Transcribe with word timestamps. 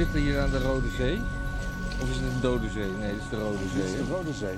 zitten 0.00 0.20
hier 0.20 0.40
aan 0.40 0.50
de 0.50 0.58
Rode 0.58 0.90
Zee. 0.96 1.20
Of 2.02 2.10
is 2.10 2.16
het 2.16 2.34
de 2.34 2.40
Dode 2.40 2.68
Zee? 2.70 2.90
Nee, 3.00 3.12
dit 3.12 3.22
is 3.22 3.30
de 3.30 3.36
Rode 3.36 3.58
Dit 3.58 3.84
is 3.84 3.90
Zee. 3.90 4.04
de? 4.04 4.12
Rode 4.12 4.32
Zee. 4.32 4.56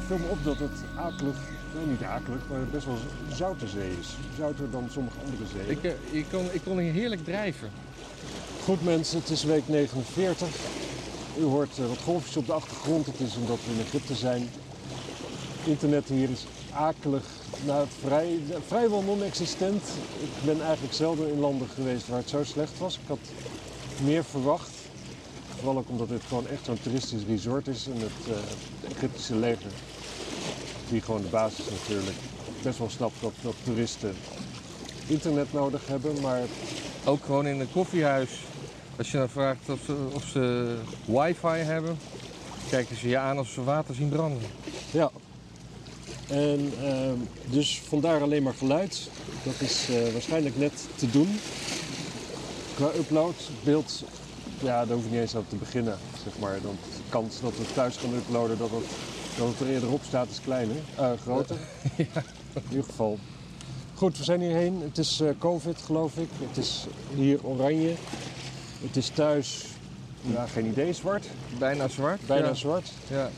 Ik 0.00 0.06
viel 0.06 0.18
me 0.18 0.26
op 0.28 0.44
dat 0.44 0.58
het 0.58 0.78
akelig, 0.94 1.36
nee 1.74 1.86
niet 1.86 2.02
akelig, 2.02 2.40
maar 2.50 2.58
best 2.70 2.86
wel 2.86 2.98
zoute 3.32 3.66
zee 3.66 3.90
is. 4.00 4.08
Zouter 4.38 4.70
dan 4.70 4.88
sommige 4.90 5.16
andere 5.24 5.42
zeeën. 5.52 5.70
Ik, 5.70 5.84
eh, 5.84 6.18
ik, 6.18 6.26
kon, 6.30 6.44
ik 6.52 6.60
kon 6.64 6.78
hier 6.78 6.92
heerlijk 6.92 7.24
drijven. 7.24 7.70
Goed 8.64 8.84
mensen, 8.84 9.18
het 9.18 9.30
is 9.30 9.44
week 9.44 9.68
49. 9.68 10.48
U 11.38 11.42
hoort 11.42 11.78
eh, 11.78 11.86
wat 11.86 11.98
golfjes 11.98 12.36
op 12.36 12.46
de 12.46 12.52
achtergrond. 12.52 13.06
Het 13.06 13.20
is 13.20 13.36
omdat 13.36 13.58
we 13.64 13.72
in 13.72 13.80
Egypte 13.80 14.14
zijn. 14.14 14.48
Internet 15.64 16.08
hier 16.08 16.30
is 16.30 16.46
akelig. 16.72 17.24
Nou, 17.66 17.80
het 17.80 17.94
vrij, 18.04 18.40
vrijwel 18.66 19.02
non-existent. 19.02 19.82
Ik 20.20 20.44
ben 20.44 20.62
eigenlijk 20.64 20.94
zelden 20.94 21.32
in 21.32 21.38
landen 21.38 21.68
geweest 21.68 22.08
waar 22.08 22.18
het 22.18 22.28
zo 22.28 22.44
slecht 22.44 22.78
was. 22.78 22.94
Ik 22.94 23.08
had 23.08 23.18
meer 24.04 24.24
verwacht. 24.24 24.70
Vooral 25.56 25.76
ook 25.76 25.88
omdat 25.88 26.08
dit 26.08 26.22
gewoon 26.28 26.48
echt 26.48 26.64
zo'n 26.64 26.80
toeristisch 26.82 27.22
resort 27.28 27.66
is. 27.66 27.86
En 27.86 28.00
het 28.00 28.36
eh, 28.36 28.90
Egyptische 28.90 29.36
leger, 29.36 29.70
die 30.88 31.00
gewoon 31.00 31.22
de 31.22 31.28
basis 31.28 31.64
natuurlijk, 31.70 32.16
best 32.62 32.78
wel 32.78 32.90
snapt 32.90 33.20
dat, 33.20 33.32
dat 33.42 33.54
toeristen 33.64 34.14
internet 35.06 35.52
nodig 35.52 35.86
hebben. 35.86 36.20
Maar 36.20 36.40
Ook 37.04 37.24
gewoon 37.24 37.46
in 37.46 37.60
een 37.60 37.72
koffiehuis. 37.72 38.30
Als 38.98 39.10
je 39.10 39.18
dan 39.18 39.28
vraagt 39.28 39.68
of 39.68 39.78
ze, 39.84 39.96
of 40.12 40.24
ze 40.24 40.74
wifi 41.04 41.46
hebben, 41.46 41.98
kijken 42.70 42.96
ze 42.96 43.08
je 43.08 43.18
aan 43.18 43.38
als 43.38 43.52
ze 43.52 43.64
water 43.64 43.94
zien 43.94 44.08
branden. 44.08 44.42
Ja. 44.90 45.10
En 46.28 46.72
ehm, 46.82 47.18
dus 47.44 47.82
vandaar 47.88 48.22
alleen 48.22 48.42
maar 48.42 48.54
geluid. 48.54 49.10
Dat 49.42 49.60
is 49.60 49.86
eh, 49.88 50.12
waarschijnlijk 50.12 50.58
net 50.58 50.86
te 50.96 51.10
doen. 51.10 51.40
Qua 52.76 52.90
upload, 52.94 53.34
beeld, 53.64 54.02
ja, 54.62 54.84
daar 54.84 54.94
hoef 54.96 55.04
ik 55.04 55.10
niet 55.10 55.20
eens 55.20 55.36
aan 55.36 55.46
te 55.48 55.56
beginnen. 55.56 55.98
Zeg 56.24 56.38
maar. 56.38 56.58
Dan 56.62 56.76
de 56.96 57.02
kans 57.08 57.40
dat 57.40 57.56
we 57.56 57.72
thuis 57.74 57.96
gaan 57.96 58.14
uploaden, 58.14 58.58
dat 58.58 58.70
het, 58.70 58.84
dat 59.38 59.48
het 59.48 59.60
er 59.60 59.66
eerder 59.68 59.90
op 59.92 60.00
staat, 60.06 60.28
is 60.30 60.40
kleiner, 60.40 60.76
eh, 60.96 61.10
groter. 61.22 61.56
In 61.96 62.62
ieder 62.68 62.84
geval. 62.84 63.18
Goed, 63.94 64.18
we 64.18 64.24
zijn 64.24 64.40
hierheen. 64.40 64.80
Het 64.82 64.98
is 64.98 65.20
eh, 65.20 65.28
COVID, 65.38 65.82
geloof 65.84 66.16
ik. 66.16 66.28
Het 66.48 66.56
is 66.56 66.86
hier 67.14 67.44
oranje. 67.44 67.94
Het 68.82 68.96
is 68.96 69.08
thuis, 69.08 69.64
ja, 70.20 70.46
geen 70.46 70.66
idee, 70.66 70.92
zwart. 70.92 71.26
Bijna 71.58 71.88
zwart. 71.88 72.26
Bijna 72.26 72.46
ja. 72.46 72.54
zwart. 72.54 72.92
Ja, 73.10 73.30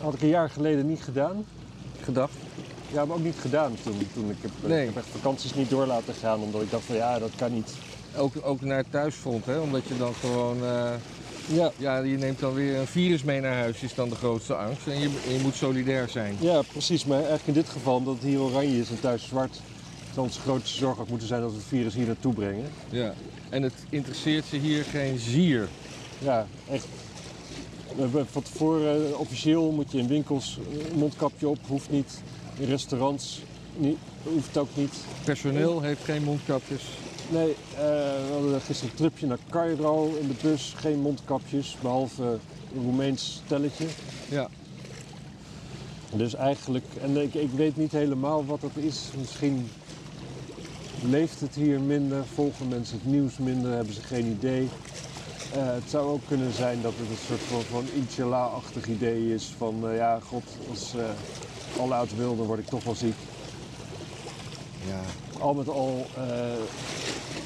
Had 0.00 0.14
ik 0.14 0.22
een 0.22 0.28
jaar 0.28 0.50
geleden 0.50 0.86
niet 0.86 1.02
gedaan. 1.02 1.44
gedacht. 2.02 2.34
Ja, 2.92 3.04
maar 3.04 3.16
ook 3.16 3.22
niet 3.22 3.38
gedaan 3.40 3.72
toen. 3.82 4.08
toen 4.14 4.30
ik, 4.30 4.36
heb, 4.40 4.50
Nee. 4.60 4.80
ik 4.80 4.94
heb 4.94 4.96
echt 4.96 5.12
vakanties 5.12 5.54
niet 5.54 5.70
door 5.70 5.86
laten 5.86 6.14
gaan, 6.14 6.40
omdat 6.40 6.62
ik 6.62 6.70
dacht 6.70 6.84
van 6.84 6.96
ja, 6.96 7.18
dat 7.18 7.30
kan 7.36 7.52
niet. 7.52 7.70
Ook, 8.16 8.32
ook 8.42 8.60
naar 8.60 8.76
het 8.78 8.90
thuisfront, 8.90 9.44
hè? 9.46 9.58
omdat 9.58 9.82
je 9.88 9.96
dan 9.96 10.14
gewoon... 10.14 10.62
eh, 10.64 10.92
Ja, 11.46 11.72
ja, 11.76 11.98
je 11.98 12.16
neemt 12.18 12.38
dan 12.40 12.54
weer 12.54 12.76
een 12.78 12.86
virus 12.86 13.22
mee 13.22 13.40
naar 13.40 13.54
huis, 13.54 13.82
is 13.82 13.94
dan 13.94 14.08
de 14.08 14.14
grootste 14.14 14.54
angst. 14.54 14.86
En 14.86 14.98
je, 15.00 15.10
en 15.26 15.32
je 15.32 15.38
moet 15.42 15.54
solidair 15.54 16.08
zijn. 16.08 16.36
ja, 16.40 16.62
precies. 16.62 17.04
Maar 17.04 17.16
eigenlijk 17.18 17.46
in 17.46 17.52
dit 17.54 17.68
geval, 17.68 17.96
omdat 17.96 18.14
het 18.14 18.22
hier 18.22 18.40
oranje 18.40 18.78
is 18.78 18.90
en 18.90 19.00
thuis 19.00 19.24
zwart, 19.24 19.60
zou 20.14 20.26
onze 20.26 20.40
grootste 20.40 20.76
zorg 20.78 20.98
ook 21.00 21.08
moeten 21.08 21.28
zijn 21.28 21.40
dat 21.40 21.50
we 21.50 21.56
het 21.56 21.66
virus 21.66 21.94
hier 21.94 22.06
naartoe 22.06 22.34
brengen. 22.34 22.64
Ja. 22.90 23.14
En 23.48 23.62
het 23.62 23.72
interesseert 23.88 24.44
ze 24.44 24.56
hier 24.56 24.84
geen 24.84 25.18
zier. 25.18 25.68
Ja, 26.18 26.46
echt. 26.70 26.86
Van 28.30 28.42
tevoren, 28.42 29.06
eh, 29.12 29.18
officieel 29.20 29.70
moet 29.70 29.92
je 29.92 29.98
in 29.98 30.08
winkels 30.08 30.58
mondkapje 30.94 31.48
op, 31.48 31.58
hoeft 31.66 31.90
niet. 31.90 32.20
In 32.58 32.66
restaurants 32.68 33.42
niet, 33.76 33.96
hoeft 34.22 34.56
ook 34.56 34.68
niet. 34.74 34.94
Personeel 35.24 35.80
heeft 35.80 36.04
geen 36.04 36.22
mondkapjes. 36.22 36.82
Nee, 37.28 37.56
eh, 37.74 37.78
we 37.78 38.28
hadden 38.32 38.60
gisteren 38.60 38.90
een 38.90 38.96
tripje 38.96 39.26
naar 39.26 39.38
Cairo 39.50 40.14
in 40.20 40.28
de 40.28 40.34
bus, 40.42 40.74
geen 40.76 41.00
mondkapjes, 41.00 41.76
behalve 41.82 42.22
een 42.22 42.82
Roemeens 42.82 43.42
stelletje. 43.44 43.86
Ja. 44.28 44.48
Dus 46.12 46.34
eigenlijk, 46.34 46.84
en 47.02 47.16
ik, 47.16 47.34
ik 47.34 47.50
weet 47.50 47.76
niet 47.76 47.92
helemaal 47.92 48.46
wat 48.46 48.60
dat 48.60 48.70
is. 48.74 49.00
Misschien 49.18 49.70
leeft 51.02 51.40
het 51.40 51.54
hier 51.54 51.80
minder, 51.80 52.24
volgen 52.34 52.68
mensen 52.68 52.96
het 52.96 53.06
nieuws 53.06 53.36
minder, 53.38 53.72
hebben 53.72 53.94
ze 53.94 54.02
geen 54.02 54.26
idee. 54.26 54.68
Eh, 55.54 55.66
het 55.66 55.90
zou 55.90 56.08
ook 56.08 56.22
kunnen 56.28 56.52
zijn 56.52 56.82
dat 56.82 56.92
het 56.96 57.08
een 57.08 57.26
soort 57.26 57.40
van, 57.40 57.62
van 57.62 57.84
Inshallah-achtig 57.94 58.86
idee 58.86 59.34
is 59.34 59.54
van, 59.56 59.88
eh, 59.88 59.96
ja, 59.96 60.20
god, 60.20 60.44
als 60.70 60.94
eh 60.94 61.80
Allah 61.80 62.00
het 62.00 62.16
wil, 62.16 62.36
dan 62.36 62.46
word 62.46 62.58
ik 62.58 62.66
toch 62.66 62.84
wel 62.84 62.94
ziek. 62.94 63.14
Ja. 64.86 65.00
Al 65.40 65.54
met 65.54 65.68
al, 65.68 66.06
eh, 66.16 66.22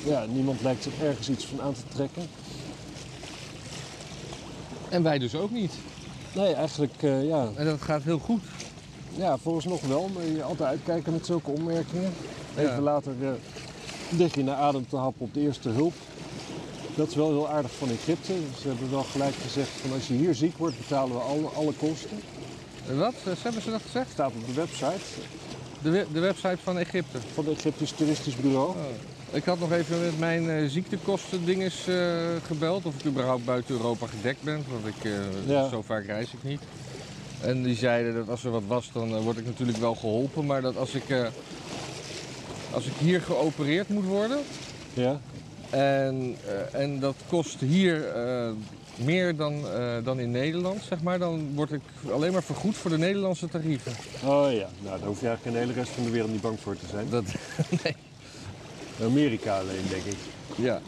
ja, 0.04 0.24
niemand 0.32 0.62
lijkt 0.62 0.82
zich 0.82 1.00
ergens 1.02 1.28
iets 1.30 1.44
van 1.44 1.60
aan 1.62 1.72
te 1.72 1.80
trekken. 1.94 2.22
En 4.88 5.02
wij 5.02 5.18
dus 5.18 5.34
ook 5.34 5.50
niet. 5.50 5.72
Nee, 6.34 6.54
eigenlijk, 6.54 7.02
eh, 7.02 7.26
ja, 7.28 7.48
En 7.56 7.64
dat 7.64 7.82
gaat 7.82 8.02
heel 8.02 8.18
goed. 8.18 8.42
ja, 9.16 9.36
volgens 9.38 9.64
nog 9.64 9.80
wel, 9.80 10.08
maar 10.14 10.24
je 10.26 10.42
altijd 10.42 10.68
uitkijken 10.68 11.12
met 11.12 11.26
zulke 11.26 11.50
opmerkingen. 11.50 12.12
Even 12.56 12.70
Ja. 12.74 12.80
later 12.80 13.12
eh 13.22 13.28
lig 14.18 14.34
je 14.34 14.42
naar 14.44 14.56
adem 14.56 14.88
te 14.88 14.96
happen 14.96 15.22
op 15.26 15.34
de 15.34 15.40
eerste 15.40 15.68
hulp. 15.68 15.92
Dat 16.96 17.08
is 17.08 17.14
wel 17.14 17.28
heel 17.28 17.48
aardig 17.48 17.70
van 17.78 17.90
Egypte. 17.90 18.32
Ze 18.60 18.68
hebben 18.68 18.90
wel 18.90 19.02
gelijk 19.02 19.34
gezegd 19.34 19.68
van 19.80 19.92
als 19.92 20.06
je 20.08 20.14
hier 20.14 20.34
ziek 20.34 20.56
wordt, 20.58 20.78
betalen 20.78 21.16
we 21.16 21.22
alle, 21.22 21.46
alle 21.46 21.72
kosten. 21.72 22.20
En 22.88 22.98
Wat? 22.98 23.14
Eh, 23.24 23.32
Hebben 23.42 23.62
ze 23.62 23.70
dat 23.70 23.80
gezegd? 23.82 24.10
Staat 24.10 24.30
op 24.40 24.46
de 24.46 24.52
website 24.52 25.00
De, 25.82 25.90
we- 25.90 26.06
de 26.12 26.20
website 26.20 26.58
van 26.62 26.78
Egypte. 26.78 27.18
van 27.34 27.46
het 27.46 27.56
Egyptisch 27.58 27.90
Toeristisch 27.90 28.36
Bureau. 28.36 28.68
Oh. 28.68 28.76
Ik 29.32 29.44
had 29.44 29.58
nog 29.58 29.72
even 29.72 30.00
met 30.00 30.18
mijn 30.18 30.50
eh, 30.50 30.66
ziektekosten 30.68 31.44
dinges 31.44 31.86
eh, 31.86 31.96
gebeld. 32.46 32.84
Of 32.86 32.94
ik 32.98 33.06
überhaupt 33.06 33.44
buiten 33.44 33.74
Europa 33.74 34.06
gedekt 34.06 34.42
ben. 34.42 34.64
Want 34.70 34.86
ik, 34.96 35.04
eh, 35.04 35.12
Ja. 35.46 35.68
zo 35.68 35.82
vaak 35.82 36.06
reis 36.06 36.32
ik 36.32 36.42
niet. 36.42 36.60
En 37.40 37.62
die 37.62 37.76
zeiden 37.76 38.14
dat 38.14 38.28
als 38.28 38.44
er 38.44 38.50
wat 38.50 38.62
was, 38.66 38.90
dan 38.92 39.18
word 39.20 39.36
ik 39.38 39.44
natuurlijk 39.46 39.78
wel 39.78 39.94
geholpen. 39.94 40.46
Maar 40.46 40.62
dat 40.62 40.76
als 40.76 40.94
ik, 40.94 41.04
als 42.70 42.84
ik 42.86 42.92
hier 42.98 43.20
geopereerd 43.22 43.88
moet 43.88 44.04
worden. 44.04 44.38
Ja. 44.94 45.20
En, 45.70 46.36
en 46.72 47.00
dat 47.00 47.14
kost 47.28 47.60
hier 47.60 48.04
meer 49.04 49.36
dan, 49.36 49.68
eh, 49.68 49.96
dan 50.04 50.18
in 50.20 50.30
Nederland, 50.30 50.82
zeg 50.88 51.02
maar. 51.02 51.18
Dan 51.18 51.54
word 51.54 51.72
ik 51.72 51.80
alleen 52.12 52.32
maar 52.32 52.42
vergoed 52.42 52.76
voor 52.76 52.90
de 52.90 52.98
Nederlandse 52.98 53.48
tarieven. 53.48 53.92
Oh 54.24 54.52
ja, 54.52 54.68
nou 54.82 54.98
daar 54.98 55.08
hoef 55.08 55.20
je 55.20 55.26
eigenlijk 55.26 55.44
in 55.44 55.52
de 55.52 55.58
hele 55.58 55.72
rest 55.72 55.92
van 55.92 56.04
de 56.04 56.10
wereld 56.10 56.30
niet 56.30 56.40
bang 56.40 56.60
voor 56.60 56.76
te 56.76 56.86
zijn. 56.90 57.10
Dat, 57.10 57.24
Amerika 59.10 59.58
alleen, 59.58 59.84
denk 59.88 60.04
ik. 60.04 60.16
Ja. 60.56 60.80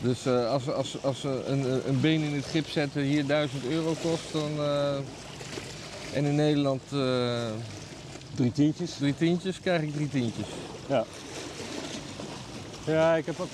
Dus 0.00 0.26
eh, 0.26 0.50
als, 0.50 0.70
als, 0.70 1.02
als 1.02 1.24
eh, 1.24 1.30
een, 1.46 1.88
een 1.88 2.00
been 2.00 2.22
in 2.22 2.34
het 2.34 2.44
gips 2.44 2.72
zetten 2.72 3.02
hier 3.02 3.26
1000 3.26 3.64
euro 3.66 3.94
kost, 4.02 4.32
dan. 4.32 4.50
eh, 4.58 4.94
en 6.12 6.24
in 6.24 6.34
Nederland 6.34 6.82
eh, 6.92 7.46
Drie 8.34 8.52
tientjes. 8.52 8.90
drie 8.98 9.14
tientjes, 9.16 9.60
krijg 9.60 9.82
ik 9.82 9.92
drie 9.94 10.08
tientjes. 10.08 10.46
Ja. 10.88 11.04
Ja, 12.86 13.14
ik 13.16 13.26
heb 13.26 13.40
ook. 13.40 13.48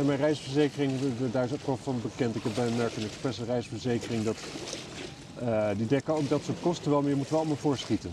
Mijn 0.00 0.18
reisverzekering, 0.18 0.92
daar 1.32 1.44
is 1.44 1.52
ook 1.52 1.66
wel 1.66 1.78
van 1.82 2.00
bekend. 2.02 2.36
Ik 2.36 2.42
heb 2.42 2.54
bij 2.54 2.66
American 2.66 3.04
Express 3.04 3.38
een 3.38 3.46
reisverzekering. 3.46 4.24
Dat, 4.24 4.36
eh, 5.38 5.68
die 5.76 5.86
dekken 5.86 6.14
ook 6.14 6.28
dat 6.28 6.42
soort 6.44 6.60
kosten 6.60 6.90
wel, 6.90 7.00
maar 7.00 7.10
je 7.10 7.16
moet 7.16 7.28
wel 7.28 7.38
allemaal 7.38 7.56
voorschieten. 7.56 8.12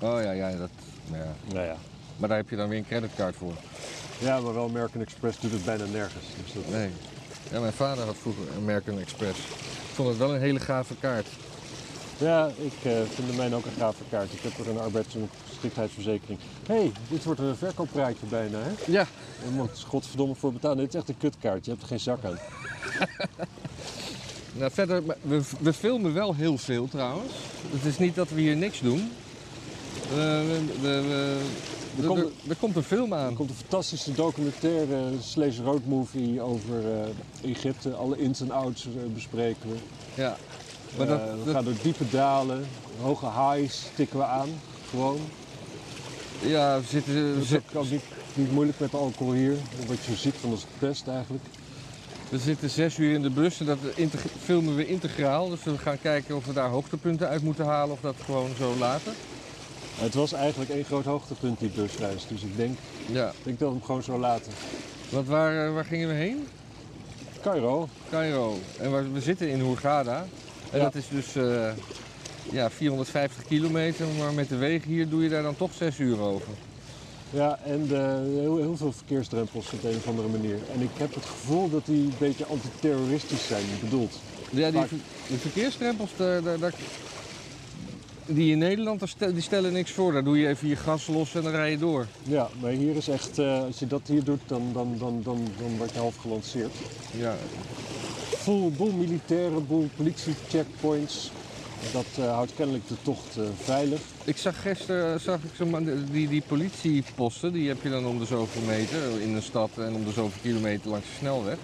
Oh 0.00 0.22
ja, 0.22 0.30
ja, 0.30 0.50
dat. 0.50 0.70
ja. 1.12 1.34
Nou 1.52 1.66
ja. 1.66 1.76
Maar 2.16 2.28
daar 2.28 2.38
heb 2.38 2.50
je 2.50 2.56
dan 2.56 2.68
weer 2.68 2.78
een 2.78 2.86
creditcard 2.86 3.36
voor. 3.36 3.52
Ja, 4.18 4.40
maar 4.40 4.54
wel 4.54 4.68
American 4.68 5.00
Express 5.02 5.40
doet 5.40 5.52
het 5.52 5.64
bijna 5.64 5.84
nergens. 5.84 6.24
Dus 6.44 6.52
dat, 6.52 6.72
Nee. 6.72 6.90
Ja, 7.50 7.60
mijn 7.60 7.72
vader 7.72 8.04
had 8.04 8.16
vroeger 8.16 8.44
American 8.56 8.98
Express. 8.98 9.38
Ik 9.38 9.94
vond 9.94 10.08
het 10.08 10.18
wel 10.18 10.34
een 10.34 10.40
hele 10.40 10.60
gave 10.60 10.94
kaart. 11.00 11.26
Ja, 12.18 12.46
ik 12.46 12.72
eh, 12.82 12.92
vind 13.14 13.28
de 13.30 13.36
mijne 13.36 13.56
ook 13.56 13.64
een 13.64 13.72
gave 13.78 14.02
kaart. 14.10 14.32
Ik 14.32 14.40
heb 14.42 14.58
er 14.58 14.68
een 14.68 14.78
arbeids- 14.78 15.14
en 15.14 15.30
geschiktheidsverzekering. 15.48 16.38
Hé, 16.66 16.74
hey, 16.74 16.92
dit 17.10 17.24
wordt 17.24 17.40
een 17.40 17.56
verkooppraatje 17.56 18.26
bijna, 18.26 18.58
hè? 18.58 18.92
Ja. 18.92 19.06
Je 19.44 19.50
moet 19.50 19.70
er 19.70 19.86
godverdomme 19.86 20.34
voor 20.34 20.52
betalen. 20.52 20.76
Dit 20.78 20.88
is 20.88 20.94
echt 20.94 21.08
een 21.08 21.18
kutkaart. 21.18 21.64
Je 21.64 21.70
hebt 21.70 21.82
er 21.82 21.88
geen 21.88 22.00
zak 22.00 22.24
aan. 22.24 22.38
Nou, 24.52 24.70
verder, 24.72 25.02
we, 25.22 25.40
we 25.60 25.72
filmen 25.72 26.14
wel 26.14 26.34
heel 26.34 26.58
veel 26.58 26.88
trouwens. 26.88 27.32
Het 27.70 27.84
is 27.84 27.98
niet 27.98 28.14
dat 28.14 28.28
we 28.30 28.40
hier 28.40 28.56
niks 28.56 28.80
doen. 28.80 29.10
Eh, 30.10 30.16
we, 30.16 30.60
we, 30.80 30.88
we- 31.02 31.40
Er 32.02 32.06
komt- 32.06 32.18
er- 32.20 32.30
er 32.48 32.56
komt 32.56 32.76
een 32.76 32.82
film 32.82 33.14
aan. 33.14 33.28
Er 33.30 33.36
komt 33.36 33.50
een 33.50 33.56
fantastische 33.56 34.12
documentaire 34.14 35.10
slash 35.20 35.58
roadmovie 35.58 36.40
over 36.40 36.74
eh, 37.42 37.50
Egypte. 37.50 37.92
Alle 37.94 38.18
ins 38.18 38.40
en 38.40 38.50
outs 38.50 38.86
bespreken 39.14 39.68
we. 39.70 39.76
Ja. 40.14 40.36
Maar 40.96 41.08
Eh, 41.08 41.12
dat, 41.18 41.44
we 41.44 41.50
gaan 41.52 41.64
door 41.64 41.74
diepe 41.82 42.08
dalen, 42.08 42.66
hoge 43.00 43.26
highs 43.26 43.82
tikken 43.94 44.18
we 44.18 44.24
aan. 44.24 44.48
Gewoon. 44.90 45.20
ja, 46.38 46.80
we 46.80 46.86
zitten, 46.86 47.14
we, 47.14 47.34
Dat 47.34 47.42
is 47.44 47.54
ook, 47.54 47.62
ook 47.84 47.90
niet, 47.90 48.02
niet 48.34 48.52
moeilijk 48.52 48.78
met 48.78 48.94
alcohol 48.94 49.32
hier. 49.32 49.56
Word 49.86 50.04
je 50.04 50.10
zo 50.10 50.16
ziek 50.16 50.34
van 50.34 50.50
als 50.50 50.60
het 50.60 50.78
pest 50.78 51.08
eigenlijk. 51.08 51.44
we 52.28 52.38
zitten 52.38 52.70
zes 52.70 52.98
uur 52.98 53.12
in 53.14 53.22
de 53.22 53.30
bus 53.30 53.60
en 53.60 53.66
dat 53.66 53.78
filmen 54.42 54.76
we 54.76 54.86
integraal. 54.86 55.48
Dus 55.48 55.62
we 55.62 55.78
gaan 55.78 56.00
kijken 56.00 56.36
of 56.36 56.46
we 56.46 56.52
daar 56.52 56.68
hoogtepunten 56.68 57.28
uit 57.28 57.42
moeten 57.42 57.64
halen 57.64 57.92
of 57.94 58.00
dat 58.00 58.14
gewoon 58.24 58.50
zo 58.58 58.74
laten. 58.78 59.12
Het 60.00 60.14
was 60.14 60.32
eigenlijk 60.32 60.70
één 60.70 60.84
groot 60.84 61.04
hoogtepunt 61.04 61.58
die 61.58 61.70
busreis. 61.70 62.26
Dus 62.26 62.42
ik 62.42 62.56
denk, 62.56 62.78
Ja. 63.12 63.32
denk 63.42 63.58
dat 63.58 63.68
we 63.68 63.74
hem 63.74 63.84
gewoon 63.84 64.02
zo 64.02 64.18
laten. 64.18 64.52
Want 65.10 65.26
waar, 65.26 65.66
eh, 65.66 65.72
waar 65.74 65.84
gingen 65.84 66.08
we 66.08 66.14
heen? 66.14 66.46
Cairo. 67.42 67.88
Cairo. 68.10 68.58
En 68.80 68.92
we, 68.96 69.10
we 69.12 69.20
zitten 69.20 69.48
in 69.48 69.60
Hurghada. 69.60 70.26
En 70.70 70.78
Ja. 70.78 70.84
dat 70.84 70.94
is 70.94 71.08
dus 71.08 71.34
eh, 71.34 71.70
ja, 72.50 72.70
450 72.70 73.44
kilometer, 73.44 74.06
maar 74.08 74.32
met 74.34 74.48
de 74.48 74.56
wegen 74.56 74.90
hier 74.90 75.08
doe 75.08 75.22
je 75.22 75.28
daar 75.28 75.42
dan 75.42 75.56
toch 75.56 75.72
6 75.74 75.98
uur 75.98 76.18
over. 76.18 76.48
Ja, 77.30 77.58
en 77.64 77.86
de, 77.86 78.30
heel, 78.40 78.56
heel 78.56 78.76
veel 78.76 78.92
verkeersdrempels 78.92 79.72
op 79.72 79.84
een 79.84 79.96
of 79.96 80.06
andere 80.06 80.28
manier. 80.28 80.58
En 80.72 80.82
ik 80.82 80.90
heb 80.98 81.14
het 81.14 81.24
gevoel 81.24 81.70
dat 81.70 81.86
die 81.86 81.96
een 81.96 82.14
beetje 82.18 82.46
antiterroristisch 82.46 83.46
zijn 83.46 83.64
bedoeld. 83.80 84.20
Ja, 84.50 84.70
die, 84.70 84.82
de 85.26 85.38
verkeersdrempels, 85.38 86.10
daar, 86.16 86.42
daar, 86.42 86.58
daar- 86.58 86.74
die 88.26 88.50
in 88.52 88.58
Nederland, 88.58 89.14
die 89.18 89.40
stellen 89.40 89.72
niks 89.72 89.90
voor. 89.90 90.12
Daar 90.12 90.24
doe 90.24 90.38
je 90.38 90.48
even 90.48 90.68
je 90.68 90.76
gas 90.76 91.06
los 91.06 91.34
en 91.34 91.42
dan 91.42 91.52
rij 91.52 91.70
je 91.70 91.78
door. 91.78 92.06
Ja, 92.22 92.48
maar 92.60 92.70
hier 92.70 92.96
is 92.96 93.08
echt, 93.08 93.38
eh, 93.38 93.62
als 93.62 93.78
je 93.78 93.86
dat 93.86 94.00
hier 94.06 94.24
doet, 94.24 94.40
dan, 94.46 94.62
dan, 94.72 94.96
dan, 94.98 95.22
dan, 95.22 95.38
dan 95.58 95.76
word 95.76 95.92
je 95.92 95.98
half 95.98 96.16
gelanceerd. 96.16 96.72
Ja, 97.10 97.34
Vol 98.48 98.72
boel 98.72 98.92
militairen, 98.92 99.66
boel 99.66 99.90
politie-checkpoints. 99.96 101.32
Dat 101.92 102.04
eh, 102.18 102.24
houdt 102.34 102.54
kennelijk 102.54 102.88
de 102.88 102.94
tocht 103.02 103.36
eh, 103.36 103.44
veilig. 103.54 104.00
Ik 104.24 104.36
zag 104.36 104.62
gisteren 104.62 105.20
zag 105.20 105.40
ik 105.44 105.66
man- 105.66 106.08
die, 106.12 106.28
die 106.28 106.42
politieposten, 106.46 107.52
die 107.52 107.68
heb 107.68 107.82
je 107.82 107.90
dan 107.90 108.06
om 108.06 108.18
de 108.18 108.24
zoveel 108.24 108.62
meter 108.62 109.20
in 109.20 109.34
een 109.34 109.42
stad 109.42 109.78
en 109.78 109.94
om 109.94 110.04
de 110.04 110.12
zoveel 110.12 110.40
kilometer 110.42 110.90
langs 110.90 111.06
de 111.08 111.14
snelweg. 111.14 111.58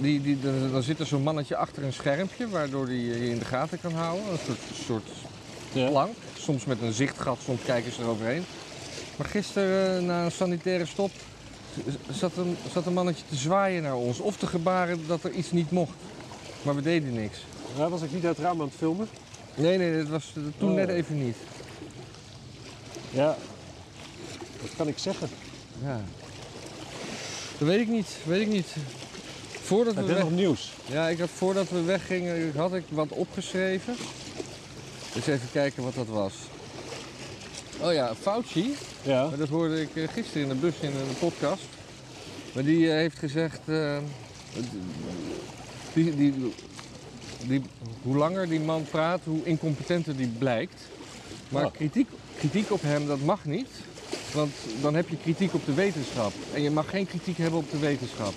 Die, 0.00 0.20
die, 0.20 0.36
dan, 0.72 0.82
zit 0.82 1.00
er 1.00 1.06
zo'n 1.06 1.22
mannetje 1.22 1.56
achter 1.56 1.84
een 1.84 1.92
schermpje 1.92 2.48
waardoor 2.48 2.86
hij 2.86 2.96
je 2.96 3.30
in 3.30 3.38
de 3.38 3.44
gaten 3.44 3.80
kan 3.80 3.92
houden. 3.92 4.32
Een 4.32 4.38
soort, 4.38 4.58
soort 4.72 5.10
Ja. 5.72 5.88
plank, 5.88 6.14
soms 6.34 6.64
met 6.64 6.80
een 6.82 6.92
zichtgat, 6.92 7.38
soms 7.40 7.62
kijken 7.62 7.92
ze 7.92 8.02
eroverheen. 8.02 8.44
Maar 9.16 9.26
gisteren 9.26 9.96
eh, 9.98 10.06
na 10.06 10.24
een 10.24 10.32
sanitaire 10.32 10.86
stop 10.86 11.10
zat 12.10 12.36
een, 12.36 12.56
zat 12.72 12.86
een 12.86 12.92
mannetje 12.92 13.24
te 13.28 13.36
zwaaien 13.36 13.82
naar 13.82 13.96
ons 13.96 14.20
of 14.20 14.36
te 14.36 14.46
gebaren 14.46 15.06
dat 15.06 15.24
er 15.24 15.30
iets 15.30 15.50
niet 15.50 15.70
mocht. 15.70 15.94
Maar 16.62 16.74
we 16.74 16.82
deden 16.82 17.12
niks. 17.14 17.38
Ja, 17.76 17.88
was 17.88 18.02
ik 18.02 18.12
niet 18.12 18.24
uit 18.24 18.36
het 18.36 18.46
raam 18.46 18.60
aan 18.60 18.66
het 18.66 18.76
filmen? 18.76 19.08
Nee, 19.54 19.78
nee, 19.78 19.96
dat 19.96 20.08
was 20.08 20.32
toen 20.58 20.68
Oh. 20.70 20.74
net 20.74 20.88
even 20.88 21.24
niet. 21.24 21.36
Ja. 23.10 23.36
Wat 24.60 24.70
kan 24.76 24.88
ik 24.88 24.98
zeggen? 24.98 25.28
Ja. 25.82 26.00
Dat 27.58 27.68
weet 27.68 27.80
ik 27.80 27.88
niet, 27.88 28.08
weet 28.24 28.40
ik 28.40 28.48
niet. 28.48 28.66
Voordat 29.62 29.94
we 29.94 30.02
weg... 30.04 30.18
nog 30.18 30.30
nieuws? 30.30 30.72
Ja, 30.86 31.08
ik 31.08 31.18
had, 31.18 31.28
voordat 31.34 31.70
we 31.70 31.82
weggingen 31.82 32.52
had 32.56 32.74
ik 32.74 32.84
wat 32.88 33.08
opgeschreven. 33.08 33.94
Dus 35.14 35.26
even 35.26 35.48
kijken 35.52 35.82
wat 35.82 35.94
dat 35.94 36.06
was. 36.06 36.32
Oh 37.80 37.92
ja, 37.92 38.14
Fauci, 38.14 38.74
Ja. 39.02 39.28
maar 39.28 39.38
dat 39.38 39.48
hoorde 39.48 39.80
ik 39.80 39.96
eh, 39.96 40.08
gisteren 40.08 40.42
in 40.42 40.48
de 40.48 40.54
bus 40.54 40.74
in 40.80 40.88
een 40.90 41.18
podcast. 41.18 41.62
Maar 42.54 42.64
die 42.64 42.86
eh, 42.90 42.92
heeft 42.94 43.18
gezegd, 43.18 43.58
eh, 43.64 43.96
die, 45.92 46.16
die, 46.16 46.34
die, 47.46 47.62
hoe 48.02 48.16
langer 48.16 48.48
die 48.48 48.60
man 48.60 48.84
praat, 48.90 49.20
hoe 49.24 49.44
incompetenter 49.44 50.16
die 50.16 50.26
blijkt. 50.38 50.80
Maar 51.48 51.64
Oh. 51.64 51.72
kritiek, 51.72 52.08
kritiek 52.38 52.70
op 52.70 52.82
hem, 52.82 53.06
dat 53.06 53.20
mag 53.20 53.44
niet. 53.44 53.68
Want 54.32 54.52
dan 54.80 54.94
heb 54.94 55.08
je 55.08 55.16
kritiek 55.16 55.54
op 55.54 55.66
de 55.66 55.74
wetenschap. 55.74 56.32
En 56.54 56.62
je 56.62 56.70
mag 56.70 56.90
geen 56.90 57.06
kritiek 57.06 57.36
hebben 57.38 57.58
op 57.58 57.70
de 57.70 57.78
wetenschap. 57.78 58.32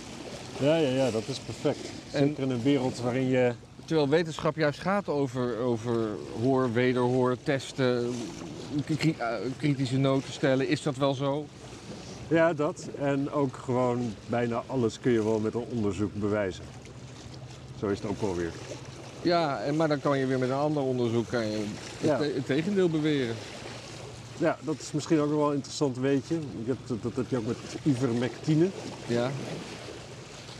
Ja, 0.60 0.76
ja, 0.76 0.90
ja, 0.90 1.12
dat 1.12 1.24
is 1.28 1.40
perfect. 1.40 1.90
En- 2.12 2.28
Zeker 2.28 2.44
in 2.44 2.50
een 2.50 2.62
wereld 2.64 3.00
waarin 3.00 3.28
je... 3.28 3.54
Terwijl 3.90 4.10
wetenschap 4.10 4.56
juist 4.56 4.80
gaat 4.80 5.08
over, 5.10 5.58
over 5.58 6.08
hoor, 6.42 6.74
wederhoor, 6.74 7.38
testen, 7.44 8.14
eh, 8.86 9.36
kritische 9.58 9.98
noten 9.98 10.34
stellen. 10.34 10.68
Is 10.68 10.82
dat 10.82 10.96
wel 10.96 11.14
zo? 11.14 11.46
Ja, 12.28 12.54
dat. 12.54 12.90
En 13.00 13.32
ook 13.32 13.56
gewoon 13.56 14.14
bijna 14.26 14.64
alles 14.68 15.00
kun 15.00 15.12
je 15.12 15.24
wel 15.24 15.40
met 15.40 15.54
een 15.54 15.66
onderzoek 15.72 16.14
bewijzen. 16.14 16.64
Zo 17.80 17.88
is 17.88 17.98
het 18.02 18.10
ook 18.10 18.22
wel 18.22 18.36
weer. 18.36 18.52
Ja, 19.22 19.60
en, 19.62 19.76
maar 19.76 19.88
dan 19.88 20.00
kan 20.00 20.18
je 20.20 20.26
weer 20.26 20.40
met 20.40 20.50
een 20.50 20.56
ander 20.56 20.84
onderzoek 20.84 21.28
kan 21.28 21.46
je 21.48 21.58
het, 21.58 22.10
Ja. 22.10 22.18
te- 22.18 22.32
het 22.36 22.46
tegendeel 22.46 22.90
beweren. 22.90 23.36
Ja, 24.38 24.58
dat 24.62 24.76
is 24.82 24.92
misschien 24.92 25.20
ook 25.20 25.30
wel 25.30 25.48
een 25.50 25.56
interessant 25.56 25.98
weetje. 25.98 26.36
Ik 26.36 26.68
heb, 26.68 26.78
dat, 26.88 27.04
dat 27.04 27.16
heb 27.16 27.30
je 27.30 27.38
ook 27.38 27.46
met 27.46 27.58
ivermectine. 27.84 28.68
Ja, 29.08 29.32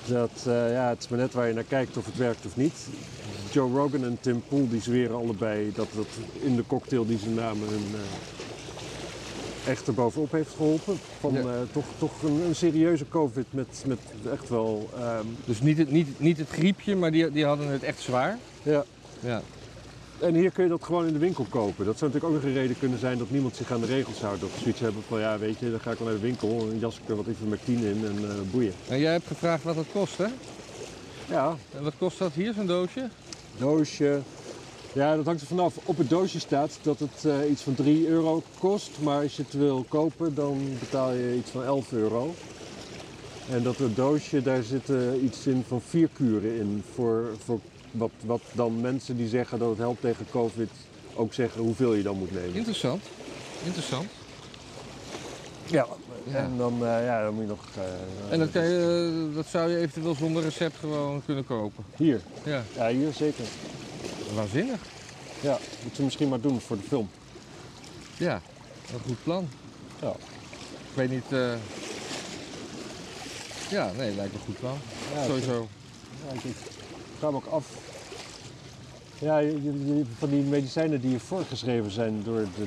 Dat, 0.06 0.32
eh, 0.48 0.72
ja, 0.72 0.90
het 0.90 1.00
is 1.00 1.08
maar 1.08 1.20
net 1.20 1.34
waar 1.34 1.48
je 1.48 1.54
naar 1.54 1.64
kijkt 1.64 1.98
of 1.98 2.06
het 2.06 2.18
werkt 2.18 2.46
of 2.46 2.56
niet. 2.56 2.74
Joe 3.52 3.72
Rogan 3.72 4.04
en 4.04 4.18
Tim 4.22 4.44
Pool 4.48 4.70
die 4.70 4.82
zweren 4.82 5.16
allebei 5.16 5.72
dat 5.76 5.88
dat 5.96 6.08
in 6.40 6.56
de 6.56 6.64
cocktail 6.68 7.06
die 7.06 7.18
ze 7.18 7.30
namen 7.30 7.68
hun 7.70 7.86
eh, 7.94 9.72
echt 9.72 9.88
erbovenop 9.88 10.32
heeft 10.32 10.54
geholpen. 10.56 11.00
Van 11.20 11.34
Ja. 11.34 11.40
eh, 11.40 11.48
toch, 11.72 11.86
toch 11.98 12.24
een, 12.24 12.42
een 12.48 12.56
serieuze 12.56 13.08
covid 13.10 13.46
met, 13.50 13.84
met 13.88 14.00
echt 14.32 14.50
wel... 14.50 14.90
ehm, 14.98 15.26
dus 15.46 15.62
niet 15.62 15.78
het, 15.78 15.92
niet, 15.92 16.20
niet 16.20 16.38
het 16.38 16.50
griepje, 16.50 16.96
maar 16.96 17.12
die, 17.12 17.32
die 17.32 17.46
hadden 17.46 17.68
het 17.68 17.84
echt 17.84 18.00
zwaar. 18.02 18.38
ja. 18.64 18.86
Ja. 19.20 19.42
En 20.22 20.36
hier 20.36 20.52
kun 20.52 20.64
je 20.64 20.70
dat 20.70 20.84
gewoon 20.84 21.08
in 21.08 21.14
de 21.14 21.20
winkel 21.20 21.46
kopen. 21.50 21.86
Dat 21.86 21.98
zou 21.98 22.12
natuurlijk 22.12 22.26
ook 22.26 22.42
nog 22.44 22.52
een 22.52 22.60
reden 22.62 22.80
kunnen 22.80 23.00
zijn 23.00 23.18
dat 23.18 23.30
niemand 23.32 23.56
zich 23.56 23.72
aan 23.72 23.80
de 23.82 23.86
regels 23.86 24.22
houdt. 24.22 24.40
Ze 24.40 24.48
zoiets 24.62 24.80
hebben 24.80 25.04
van 25.08 25.20
ja, 25.20 25.38
weet 25.38 25.60
je, 25.60 25.72
dan 25.72 25.80
ga 25.80 25.92
ik 25.92 25.98
wel 25.98 26.08
naar 26.08 26.16
de 26.16 26.22
winkel, 26.22 26.68
een 26.72 26.80
jas 26.80 27.00
er 27.08 27.16
wat 27.16 27.28
ivermectine 27.28 27.90
in 27.90 28.06
en 28.06 28.18
eh, 28.30 28.36
boeien. 28.52 28.74
En 28.88 29.00
jij 29.00 29.12
hebt 29.12 29.28
gevraagd 29.28 29.64
wat 29.64 29.76
dat 29.76 29.86
kost, 29.94 30.18
hè? 30.18 30.26
Ja, 31.30 31.56
En 31.78 31.84
wat 31.84 31.94
kost 31.98 32.20
dat 32.20 32.34
hier, 32.34 32.54
zo'n 32.54 32.66
doosje? 32.68 33.10
doosje. 33.58 34.20
Ja, 34.94 35.16
dat 35.16 35.26
hangt 35.26 35.42
er 35.42 35.48
vanaf. 35.48 35.76
Op 35.86 35.98
het 35.98 36.10
doosje 36.10 36.40
staat 36.40 36.80
dat 36.82 37.00
het 37.00 37.26
eh, 37.26 37.50
iets 37.52 37.62
van 37.62 37.76
3 37.76 38.08
euro 38.08 38.44
kost. 38.60 38.90
Maar 39.02 39.22
als 39.24 39.36
je 39.36 39.44
het 39.44 39.54
wil 39.54 39.86
kopen, 39.88 40.36
dan 40.36 40.62
betaal 40.80 41.14
je 41.14 41.36
iets 41.38 41.50
van 41.52 41.64
11 41.64 41.92
euro. 41.92 42.34
En 43.50 43.64
dat 43.64 43.78
het 43.78 43.96
doosje, 43.96 44.42
daar 44.42 44.64
zitten 44.64 45.24
iets 45.24 45.48
in 45.48 45.64
van 45.68 45.82
vier 45.82 46.10
kuren 46.14 46.56
in. 46.56 46.84
Voor, 46.94 47.24
voor 47.46 47.60
wat, 47.92 48.12
wat 48.26 48.42
dan 48.52 48.82
mensen 48.82 49.18
die 49.18 49.28
zeggen 49.28 49.60
dat 49.60 49.70
het 49.70 49.78
helpt 49.78 50.02
tegen 50.02 50.26
covid 50.32 50.70
ook 51.16 51.34
zeggen 51.34 51.62
hoeveel 51.62 51.94
je 51.94 52.04
dan 52.04 52.18
moet 52.18 52.32
nemen. 52.32 52.54
Interessant. 52.56 53.04
Interessant. 53.64 54.08
Ja. 55.66 55.88
Ja. 56.24 56.36
En 56.36 56.58
dan, 56.58 56.74
eh, 56.74 57.06
ja, 57.06 57.24
dan 57.24 57.34
moet 57.34 57.44
je 57.44 57.50
nog... 57.50 57.66
eh, 57.78 58.32
En 58.34 58.40
dat, 58.40 58.52
kan 58.52 58.64
je, 58.66 59.28
eh, 59.30 59.36
dat 59.36 59.46
zou 59.48 59.70
je 59.72 59.78
eventueel 59.78 60.16
zonder 60.16 60.44
recept 60.44 60.76
gewoon 60.78 61.22
kunnen 61.26 61.46
kopen. 61.46 61.84
Hier. 61.98 62.22
Ja, 62.44 62.64
Ja, 62.76 62.88
hier 62.88 63.14
zeker. 63.14 63.46
waanzinnig. 64.36 64.80
Ja, 65.42 65.58
moeten 65.82 65.98
we 65.98 66.04
misschien 66.04 66.30
maar 66.30 66.42
doen 66.42 66.60
voor 66.62 66.78
de 66.78 66.84
film. 66.88 67.10
Ja, 68.18 68.42
een 68.94 69.00
goed 69.06 69.24
plan. 69.24 69.50
Ja. 70.02 70.10
Ik 70.90 70.96
weet 70.96 71.10
niet. 71.10 71.32
eh, 71.32 71.54
Ja, 73.70 73.92
nee, 73.98 74.16
lijkt 74.16 74.34
me 74.34 74.40
een 74.40 74.46
goed 74.46 74.60
plan. 74.60 74.78
Ja, 75.16 75.24
Sowieso. 75.26 75.68
Ja, 76.28 76.34
ik 76.34 76.56
me 77.22 77.28
ook 77.28 77.46
af. 77.46 77.66
Ja, 79.20 79.42
van 80.18 80.30
die 80.30 80.42
medicijnen 80.44 81.02
die 81.02 81.12
je 81.12 81.20
voorgeschreven 81.20 81.92
zijn 81.92 82.24
door 82.24 82.48
de, 82.56 82.66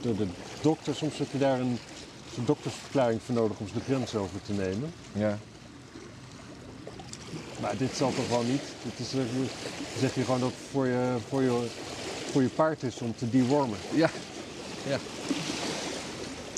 door 0.00 0.16
de 0.16 0.26
dokter, 0.60 0.94
soms 0.94 1.18
heb 1.18 1.26
je 1.32 1.38
daar 1.38 1.60
een, 1.60 1.78
een 2.36 2.44
doktersverklaring 2.44 3.20
voor 3.22 3.34
nodig 3.34 3.58
om 3.58 3.68
ze 3.68 3.74
de 3.74 3.80
grens 3.80 4.14
over 4.14 4.42
te 4.42 4.52
nemen. 4.52 4.92
Ja. 5.12 5.38
Maar 7.60 7.76
dit 7.76 7.96
zal 7.96 8.12
toch 8.14 8.28
wel 8.28 8.42
niet? 8.42 8.62
Dit 8.82 9.06
is, 9.06 9.12
eh, 9.12 9.18
dan 9.18 9.48
zeg 9.98 10.14
je 10.14 10.24
gewoon 10.24 10.40
dat 10.40 10.48
het 10.48 10.58
voor 10.70 10.86
je, 10.86 11.16
voor, 11.28 11.42
je, 11.42 11.66
voor 12.30 12.42
je 12.42 12.48
paard 12.48 12.82
is 12.82 13.00
om 13.00 13.14
te 13.16 13.30
dewormen. 13.30 13.78
ja. 14.88 14.98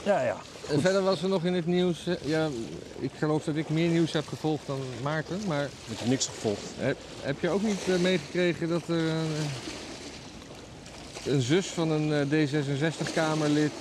Ja, 0.04 0.22
ja. 0.22 0.36
En 0.72 0.80
verder 0.80 1.02
was 1.02 1.22
er 1.22 1.28
nog 1.28 1.44
in 1.44 1.54
het 1.54 1.66
nieuws. 1.66 2.06
eh, 2.06 2.14
Ja, 2.24 2.48
ik 2.98 3.10
geloof 3.18 3.44
dat 3.44 3.56
ik 3.56 3.68
meer 3.68 3.88
nieuws 3.88 4.12
heb 4.12 4.28
gevolgd 4.28 4.66
dan 4.66 4.80
Maarten. 5.02 5.40
Maar 5.46 5.64
Ik 5.64 5.98
heb 5.98 6.08
niks 6.08 6.26
gevolgd. 6.26 6.60
heb, 6.78 6.96
heb 7.20 7.40
je 7.40 7.48
ook 7.48 7.62
niet 7.62 7.80
eh, 7.88 7.96
meegekregen 7.98 8.68
dat 8.68 8.82
er 8.88 8.94
een, 8.98 9.26
eh, 11.24 11.32
een 11.32 11.40
zus 11.42 11.66
van 11.66 11.90
een 11.90 12.12
eh, 12.12 12.46
D66-Kamerlid 12.48 13.72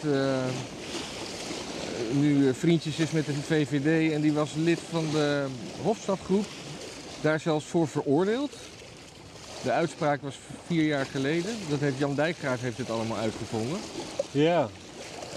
nu 2.11 2.47
eh, 2.47 2.53
vriendjes 2.53 2.97
is 2.97 3.11
met 3.11 3.25
de 3.25 3.33
VVD 3.33 4.11
en 4.13 4.21
die 4.21 4.33
was 4.33 4.49
lid 4.55 4.79
van 4.89 5.05
de 5.11 5.45
Hofstadgroep. 5.83 6.45
Daar 7.21 7.39
zelfs 7.39 7.65
voor 7.65 7.87
veroordeeld. 7.87 8.51
De 9.63 9.71
uitspraak 9.71 10.21
was 10.21 10.35
vier 10.67 10.83
jaar 10.85 11.05
geleden. 11.05 11.51
Dat 11.69 11.79
heeft 11.79 11.97
Jan 11.97 12.15
Dijkgraaf 12.15 12.61
heeft 12.61 12.77
dit 12.77 12.89
allemaal 12.89 13.17
uitgevonden. 13.17 13.77
Ja, 14.31 14.69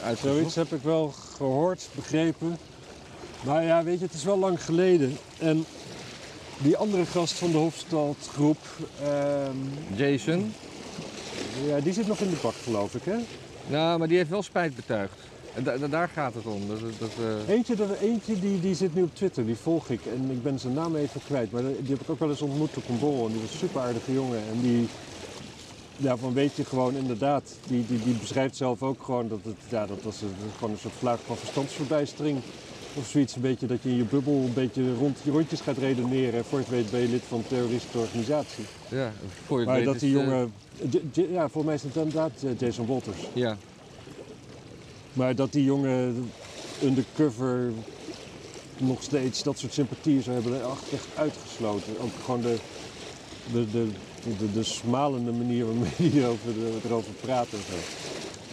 Uitgezocht. 0.04 0.36
Zoiets 0.36 0.54
heb 0.54 0.72
ik 0.72 0.82
wel 0.82 1.14
gehoord, 1.34 1.88
begrepen. 1.96 2.58
Maar 3.44 3.64
ja, 3.64 3.84
weet 3.84 3.98
je, 3.98 4.04
het 4.04 4.14
is 4.14 4.24
wel 4.24 4.38
lang 4.38 4.64
geleden. 4.64 5.16
En 5.38 5.64
die 6.62 6.76
andere 6.76 7.06
gast 7.06 7.34
van 7.34 7.50
de 7.52 7.58
Hofstadgroep, 7.58 8.58
ehm, 9.00 9.56
Jason. 9.96 10.54
ja, 11.66 11.80
die 11.80 11.92
zit 11.92 12.06
nog 12.06 12.20
in 12.20 12.30
de 12.30 12.36
bak, 12.36 12.54
geloof 12.62 12.94
ik, 12.94 13.04
hè? 13.04 13.16
Nou, 13.68 13.98
maar 13.98 14.08
die 14.08 14.16
heeft 14.16 14.30
wel 14.30 14.42
spijt 14.42 14.74
betuigd. 14.74 15.18
En 15.54 15.62
da- 15.64 15.78
da- 15.78 15.88
daar 15.88 16.08
gaat 16.08 16.34
het 16.34 16.46
om. 16.46 16.68
Dat, 16.68 16.78
dat, 16.98 17.10
eh, 17.18 17.54
Eentje, 17.54 17.76
dat, 17.76 17.90
eentje 17.98 18.38
die, 18.38 18.58
die 18.60 18.74
zit 18.74 18.94
nu 18.94 19.02
op 19.02 19.14
Twitter, 19.14 19.46
die 19.46 19.56
volg 19.56 19.88
ik. 19.90 20.04
En 20.06 20.30
ik 20.30 20.42
ben 20.42 20.58
zijn 20.58 20.72
naam 20.72 20.96
even 20.96 21.22
kwijt, 21.22 21.50
maar 21.50 21.62
die 21.62 21.90
heb 21.90 22.00
ik 22.00 22.10
ook 22.10 22.18
wel 22.18 22.28
eens 22.28 22.42
ontmoet 22.42 22.76
op 22.76 22.88
een 22.88 22.98
borrel. 22.98 23.26
En 23.26 23.32
die 23.32 23.40
was 23.40 23.52
een 23.52 23.58
super 23.58 23.80
aardige 23.80 24.12
jongen. 24.12 24.46
En 24.46 24.60
die, 24.60 24.90
ja, 25.96 26.16
van 26.16 26.32
weet 26.32 26.56
je 26.56 26.64
gewoon 26.64 26.96
inderdaad, 26.96 27.58
die, 27.66 27.84
die, 27.86 28.00
die 28.02 28.14
beschrijft 28.14 28.56
zelf 28.56 28.82
ook 28.82 29.02
gewoon 29.02 29.28
dat 29.28 29.44
het, 29.44 29.56
ja, 29.68 29.86
dat 29.86 30.02
was 30.02 30.20
een, 30.20 30.34
gewoon 30.54 30.70
een 30.70 30.78
soort 30.78 30.94
vlaag 30.94 31.20
van 31.24 31.38
verstandsverbijstering 31.38 32.44
Of 32.94 33.06
zoiets, 33.06 33.34
een 33.34 33.40
beetje 33.42 33.66
dat 33.66 33.82
je 33.82 33.88
in 33.88 33.96
je 33.96 34.04
bubbel 34.04 34.44
een 34.44 34.52
beetje 34.52 34.94
rond 34.94 35.20
je 35.22 35.30
rondjes 35.30 35.60
gaat 35.60 35.78
redeneren. 35.78 36.34
En 36.38 36.44
voor 36.44 36.58
je 36.58 36.64
het 36.64 36.74
weet 36.74 36.90
ben 36.90 37.00
je 37.00 37.08
lid 37.08 37.26
van 37.26 37.38
een 37.38 37.46
terroristische 37.46 37.98
organisatie. 37.98 38.64
Ja, 38.88 39.12
voor 39.44 39.60
je 39.60 39.66
Maar 39.66 39.74
weet 39.76 39.84
dat 39.84 39.98
die 40.00 40.18
eh, 40.18 40.24
jongen, 40.24 40.54
ja, 41.12 41.48
volgens 41.48 41.64
mij 41.64 41.74
is 41.74 41.82
het 41.82 41.96
inderdaad 41.96 42.42
eh, 42.42 42.58
Jason 42.58 42.86
Walters. 42.86 43.30
ja, 43.34 43.60
Maar 45.12 45.34
dat 45.34 45.52
die 45.52 45.64
jongen 45.64 46.34
undercover 46.78 47.72
nog 48.76 49.02
steeds 49.02 49.42
dat 49.42 49.58
soort 49.58 49.72
sympathieën 49.72 50.22
zou 50.22 50.34
hebben, 50.34 50.62
echt, 50.70 50.88
echt 50.88 51.08
uitgesloten. 51.14 51.98
Ook 51.98 52.20
gewoon 52.20 52.40
de, 52.40 52.62
de, 53.42 53.68
de, 53.68 53.92
de, 54.22 54.52
de 54.52 54.62
smalende 54.64 55.32
manier 55.32 55.64
waarmee 55.66 55.90
hij 55.96 56.10
erover, 56.22 56.48
erover 56.84 57.12
praat 57.20 57.46
en 57.52 57.58
zo. 57.70 57.76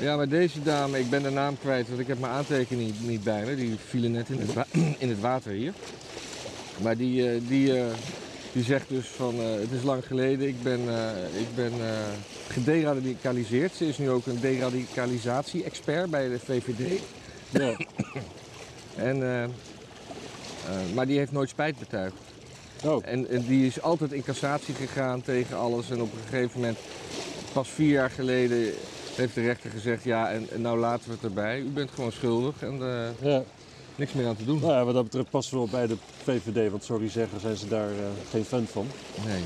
Ja, 0.03 0.15
maar 0.15 0.29
deze 0.29 0.63
dame, 0.63 0.99
ik 0.99 1.09
ben 1.09 1.23
de 1.23 1.29
naam 1.29 1.57
kwijt, 1.61 1.87
want 1.87 1.99
ik 1.99 2.07
heb 2.07 2.19
mijn 2.19 2.33
aantekening 2.33 2.93
niet, 3.01 3.23
bij 3.23 3.45
me. 3.45 3.55
Die 3.55 3.75
vielen 3.87 4.11
net 4.11 4.29
in 4.29 4.39
het, 4.39 4.53
wa- 4.53 4.65
in 4.97 5.09
het 5.09 5.19
water 5.19 5.51
hier. 5.51 5.73
Maar 6.81 6.97
die, 6.97 7.29
eh, 7.29 7.41
die, 7.47 7.77
eh, 7.77 7.85
die 8.53 8.63
zegt 8.63 8.89
dus 8.89 9.07
van, 9.07 9.33
eh, 9.39 9.51
het 9.59 9.71
is 9.71 9.83
lang 9.83 10.05
geleden, 10.05 10.47
ik 10.47 10.63
ben, 10.63 10.79
eh, 10.89 11.39
ik 11.41 11.55
ben 11.55 11.71
eh, 11.81 11.89
gederadicaliseerd. 12.47 13.75
Ze 13.75 13.87
is 13.87 13.97
nu 13.97 14.09
ook 14.09 14.25
een 14.25 14.39
deradicalisatie-expert 14.39 16.09
bij 16.09 16.29
de 16.29 16.39
VVD. 16.39 16.99
Ja, 17.49 17.75
En, 18.95 19.23
eh, 19.23 19.43
eh, 19.43 19.49
maar 20.93 21.07
die 21.07 21.17
heeft 21.17 21.31
nooit 21.31 21.49
spijt 21.49 21.79
betuigd. 21.79 22.13
Oh, 22.85 23.03
En, 23.05 23.29
en 23.29 23.45
die 23.45 23.67
is 23.67 23.81
altijd 23.81 24.11
in 24.11 24.23
cassatie 24.23 24.73
gegaan 24.73 25.21
tegen 25.21 25.57
alles. 25.57 25.89
En 25.89 26.01
op 26.01 26.13
een 26.13 26.19
gegeven 26.29 26.59
moment, 26.59 26.77
pas 27.53 27.69
vier 27.69 27.91
jaar 27.91 28.09
geleden, 28.09 28.73
heeft 29.19 29.35
de 29.35 29.41
rechter 29.41 29.69
gezegd: 29.69 30.03
ja, 30.03 30.31
en, 30.31 30.47
en 30.51 30.61
nou 30.61 30.79
laten 30.79 31.07
we 31.07 31.13
het 31.13 31.23
erbij. 31.23 31.59
U 31.59 31.69
bent 31.69 31.91
gewoon 31.91 32.11
schuldig 32.11 32.61
en 32.61 32.81
eh, 32.81 33.31
ja. 33.31 33.43
niks 33.95 34.13
meer 34.13 34.27
aan 34.27 34.35
te 34.35 34.45
doen. 34.45 34.59
Nou 34.59 34.73
ja, 34.73 34.85
wat 34.85 34.93
dat 34.93 35.03
betreft 35.03 35.29
passen 35.29 35.53
we 35.53 35.59
wel 35.59 35.69
bij 35.69 35.87
de 35.87 35.97
VVD, 36.23 36.71
want 36.71 36.83
sorry 36.83 37.09
zeggen 37.09 37.39
zijn 37.39 37.57
ze 37.57 37.67
daar 37.67 37.89
eh, 37.89 37.95
geen 38.29 38.45
fan 38.45 38.65
van. 38.65 38.87
Nee. 39.25 39.43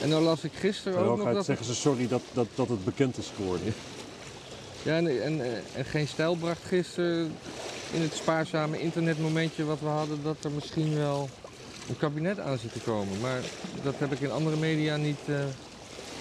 En 0.00 0.08
nou 0.08 0.22
las 0.22 0.44
ik 0.44 0.52
gisteren 0.52 0.98
En 0.98 1.04
ook 1.04 1.18
nog 1.18 1.32
dat. 1.32 1.44
zeggen 1.44 1.66
ze 1.66 1.74
sorry 1.74 2.08
dat, 2.08 2.22
dat, 2.32 2.46
dat 2.54 2.68
het 2.68 2.84
bekend 2.84 3.18
is 3.18 3.30
geworden. 3.36 3.74
Ja, 4.82 4.96
en, 4.96 5.22
en, 5.22 5.40
eh, 5.40 5.52
en 5.74 5.84
geen 5.84 6.08
stijl 6.08 6.34
bracht 6.34 6.64
gisteren 6.64 7.36
in 7.92 8.00
het 8.00 8.14
spaarzame 8.14 8.80
internetmomentje 8.80 9.64
wat 9.64 9.80
we 9.80 9.86
hadden, 9.86 10.22
dat 10.22 10.36
er 10.44 10.50
misschien 10.50 10.94
wel 10.96 11.28
een 11.88 11.96
kabinet 11.98 12.38
aan 12.38 12.58
zit 12.58 12.72
te 12.72 12.78
komen. 12.80 13.20
Maar 13.20 13.40
dat 13.82 13.94
heb 13.98 14.12
ik 14.12 14.20
in 14.20 14.30
andere 14.30 14.56
media 14.56 14.96
niet 14.96 15.18
eh, 15.26 15.34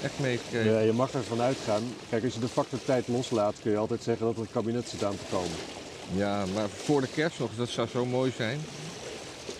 echt 0.03 0.19
meegekregen. 0.19 0.71
Ja, 0.71 0.79
je 0.79 0.93
mag 0.93 1.13
ervan 1.13 1.41
uitgaan. 1.41 1.83
Kijk, 2.09 2.23
als 2.23 2.33
je 2.33 2.39
de 2.39 2.47
factor 2.47 2.79
tijd 2.85 3.07
loslaat, 3.07 3.55
kun 3.61 3.71
je 3.71 3.77
altijd 3.77 4.03
zeggen 4.03 4.25
dat 4.25 4.35
er 4.35 4.41
een 4.41 4.51
kabinet 4.51 4.89
zit 4.89 5.03
aan 5.03 5.17
te 5.17 5.31
komen. 5.35 5.57
Ja, 6.15 6.45
maar 6.53 6.69
voor 6.69 7.01
de 7.01 7.07
kerst 7.15 7.39
nog, 7.39 7.49
dat 7.57 7.69
zou 7.69 7.87
zo 7.87 8.05
mooi 8.05 8.31
zijn. 8.37 8.59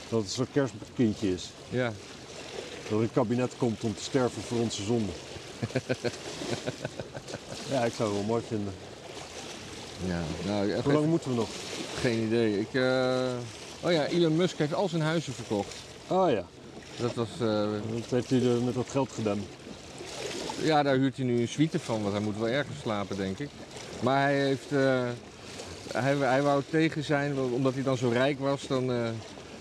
Dat 0.10 0.20
het 0.20 0.27
een 0.27 0.34
soort 0.36 0.50
kerstkindje 0.51 1.34
is. 1.34 1.50
Ja, 1.70 1.93
Dat 2.89 2.98
er 2.98 3.03
een 3.03 3.12
kabinet 3.13 3.51
komt 3.58 3.84
om 3.84 3.96
te 3.96 4.03
sterven 4.03 4.41
voor 4.41 4.60
onze 4.60 4.84
zonde. 4.84 5.12
ja, 7.72 7.84
ik 7.86 7.93
zou 7.93 8.10
het 8.10 8.17
wel 8.17 8.27
mooi 8.27 8.43
vinden. 8.48 8.74
ja. 10.08 10.22
Nou, 10.46 10.72
echt 10.72 10.84
Hoe 10.84 10.93
lang 10.93 11.05
moeten 11.05 11.29
we 11.29 11.36
nog? 11.36 11.50
geen 12.00 12.25
idee. 12.25 12.60
Ik, 12.60 12.74
eh, 12.74 13.20
Oh 13.84 13.91
ja, 13.91 14.05
Elon 14.05 14.36
Musk 14.36 14.58
heeft 14.58 14.74
al 14.74 14.89
zijn 14.89 15.01
huizen 15.01 15.34
verkocht. 15.34 15.75
Oh 16.12 16.30
ja, 16.30 16.44
Dat 17.00 17.13
was, 17.13 17.27
eh, 17.41 17.63
wat 17.94 18.10
heeft 18.10 18.30
hij 18.30 18.41
er 18.41 18.62
met 18.62 18.74
dat 18.74 18.89
geld 18.89 19.12
gedaan? 19.12 19.39
ja, 20.63 20.84
daar 20.84 20.96
huurt 20.96 21.18
hij 21.18 21.25
nu 21.25 21.41
een 21.41 21.48
suite 21.48 21.80
van, 21.80 22.01
want 22.01 22.13
hij 22.13 22.24
moet 22.24 22.38
wel 22.38 22.48
ergens 22.48 22.80
slapen, 22.80 23.18
denk 23.18 23.39
ik. 23.39 23.50
Maar 24.00 24.22
hij 24.22 24.39
heeft, 24.46 24.72
eh, 24.72 25.01
hij, 25.91 26.15
hij 26.15 26.41
wou 26.41 26.62
tegen 26.70 27.03
zijn, 27.03 27.39
omdat 27.39 27.74
hij 27.74 27.84
dan 27.84 27.98
zo 27.98 28.10
rijk 28.10 28.39
was, 28.39 28.68
dan 28.68 28.91
eh, 28.91 28.98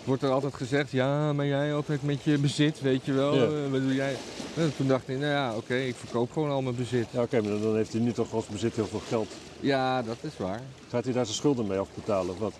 wordt 0.04 0.22
er 0.22 0.30
altijd 0.30 0.54
gezegd, 0.54 0.90
ja, 0.90 1.32
maar 1.32 1.46
jij 1.46 1.74
altijd 1.74 2.02
met 2.02 2.22
je 2.22 2.38
bezit, 2.38 2.80
weet 2.80 3.04
je 3.04 3.12
wel. 3.12 3.34
Ja. 3.34 3.42
eh, 3.44 3.70
wat 3.70 3.80
doe 3.80 3.94
jij? 3.94 4.16
En 4.56 4.72
toen 4.76 4.88
dacht 4.88 5.06
hij, 5.06 5.16
nou 5.16 5.30
ja, 5.32 5.54
oké, 5.56 5.74
ik 5.74 5.96
verkoop 5.96 6.32
gewoon 6.32 6.50
al 6.50 6.62
mijn 6.62 6.76
bezit. 6.76 7.06
Ja, 7.10 7.22
oké, 7.22 7.40
maar 7.40 7.60
dan 7.60 7.76
heeft 7.76 7.92
hij 7.92 8.00
nu 8.02 8.12
toch 8.12 8.32
als 8.32 8.46
bezit 8.46 8.74
heel 8.74 8.86
veel 8.86 9.02
geld. 9.08 9.28
Ja, 9.60 10.02
dat 10.02 10.16
is 10.20 10.36
waar. 10.36 10.60
Gaat 10.90 11.04
hij 11.04 11.12
daar 11.12 11.24
zijn 11.24 11.36
schulden 11.36 11.66
mee 11.66 11.78
afbetalen 11.78 12.30
of 12.34 12.38
wat? 12.38 12.52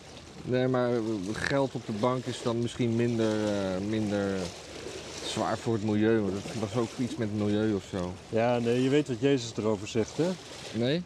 Nee, 0.45 0.69
maar 0.69 0.91
geld 1.33 1.75
op 1.75 1.87
de 1.87 1.93
bank 1.93 2.25
is 2.25 2.43
dan 2.43 2.59
misschien 2.59 2.97
minder, 2.97 3.47
eh, 3.47 3.81
minder 3.89 4.39
zwaar 5.27 5.59
voor 5.59 5.73
het 5.73 5.85
milieu. 5.85 6.25
Het 6.25 6.61
was 6.61 6.77
ook 6.77 6.89
iets 6.99 7.17
met 7.17 7.29
het 7.29 7.39
milieu 7.39 7.75
of 7.75 7.85
zo. 7.91 8.13
Ja, 8.29 8.59
nee, 8.59 8.83
je 8.83 8.89
weet 8.89 9.09
wat 9.09 9.21
Jezus 9.21 9.53
erover 9.57 9.89
zegt, 9.89 10.17
hè? 10.17 10.31
Nee? 10.73 11.03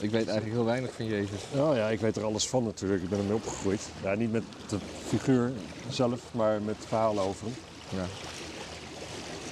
Ik 0.00 0.10
weet 0.10 0.26
eigenlijk 0.26 0.56
heel 0.56 0.64
weinig 0.64 0.92
van 0.92 1.06
Jezus. 1.06 1.40
Oh 1.54 1.76
ja, 1.76 1.88
ik 1.88 2.00
weet 2.00 2.16
er 2.16 2.24
alles 2.24 2.48
van 2.48 2.64
natuurlijk. 2.64 3.02
Ik 3.02 3.08
ben 3.08 3.18
ermee 3.18 3.34
opgegroeid. 3.34 3.80
Ja, 4.02 4.14
niet 4.14 4.32
met 4.32 4.42
de 4.68 4.78
figuur 5.06 5.52
zelf, 5.88 6.20
maar 6.30 6.62
met 6.62 6.76
verhalen 6.86 7.24
over 7.24 7.46
hem. 7.46 7.54
Ja. 7.98 8.04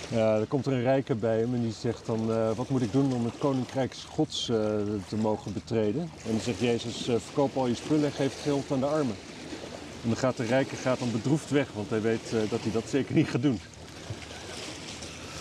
Ja, 0.09 0.39
er 0.39 0.47
komt 0.47 0.67
er 0.67 0.73
een 0.73 0.83
rijke 0.83 1.15
bij 1.15 1.39
hem 1.39 1.55
en 1.55 1.63
die 1.63 1.73
zegt 1.73 2.07
dan, 2.07 2.33
eh, 2.33 2.51
wat 2.57 2.69
moet 2.69 2.83
ik 2.83 2.93
doen 2.93 3.13
om 3.13 3.25
het 3.25 3.39
koninkrijk 3.39 3.97
gods 4.09 4.49
eh, 4.49 4.57
te 5.09 5.17
mogen 5.17 5.53
betreden? 5.53 6.01
En 6.01 6.31
dan 6.31 6.41
zegt 6.41 6.59
Jezus, 6.59 7.09
eh, 7.09 7.15
verkoop 7.25 7.57
al 7.57 7.67
je 7.67 7.75
spullen 7.75 8.05
en 8.05 8.13
geef 8.13 8.33
het 8.33 8.43
geld 8.43 8.73
aan 8.73 8.81
de 8.81 8.87
armen. 8.87 9.15
En 10.03 10.09
dan 10.09 10.17
gaat 10.17 10.37
de 10.37 10.45
rijke 10.45 10.77
gaat 10.77 10.99
dan 10.99 11.11
bedroefd 11.11 11.51
weg, 11.51 11.69
want 11.75 11.91
hij 11.91 12.01
weet 12.01 12.31
dat 12.51 12.61
hij 12.63 12.73
dat 12.73 12.85
zeker 12.89 13.15
niet 13.15 13.29
gaat 13.29 13.43
doen. 13.43 13.61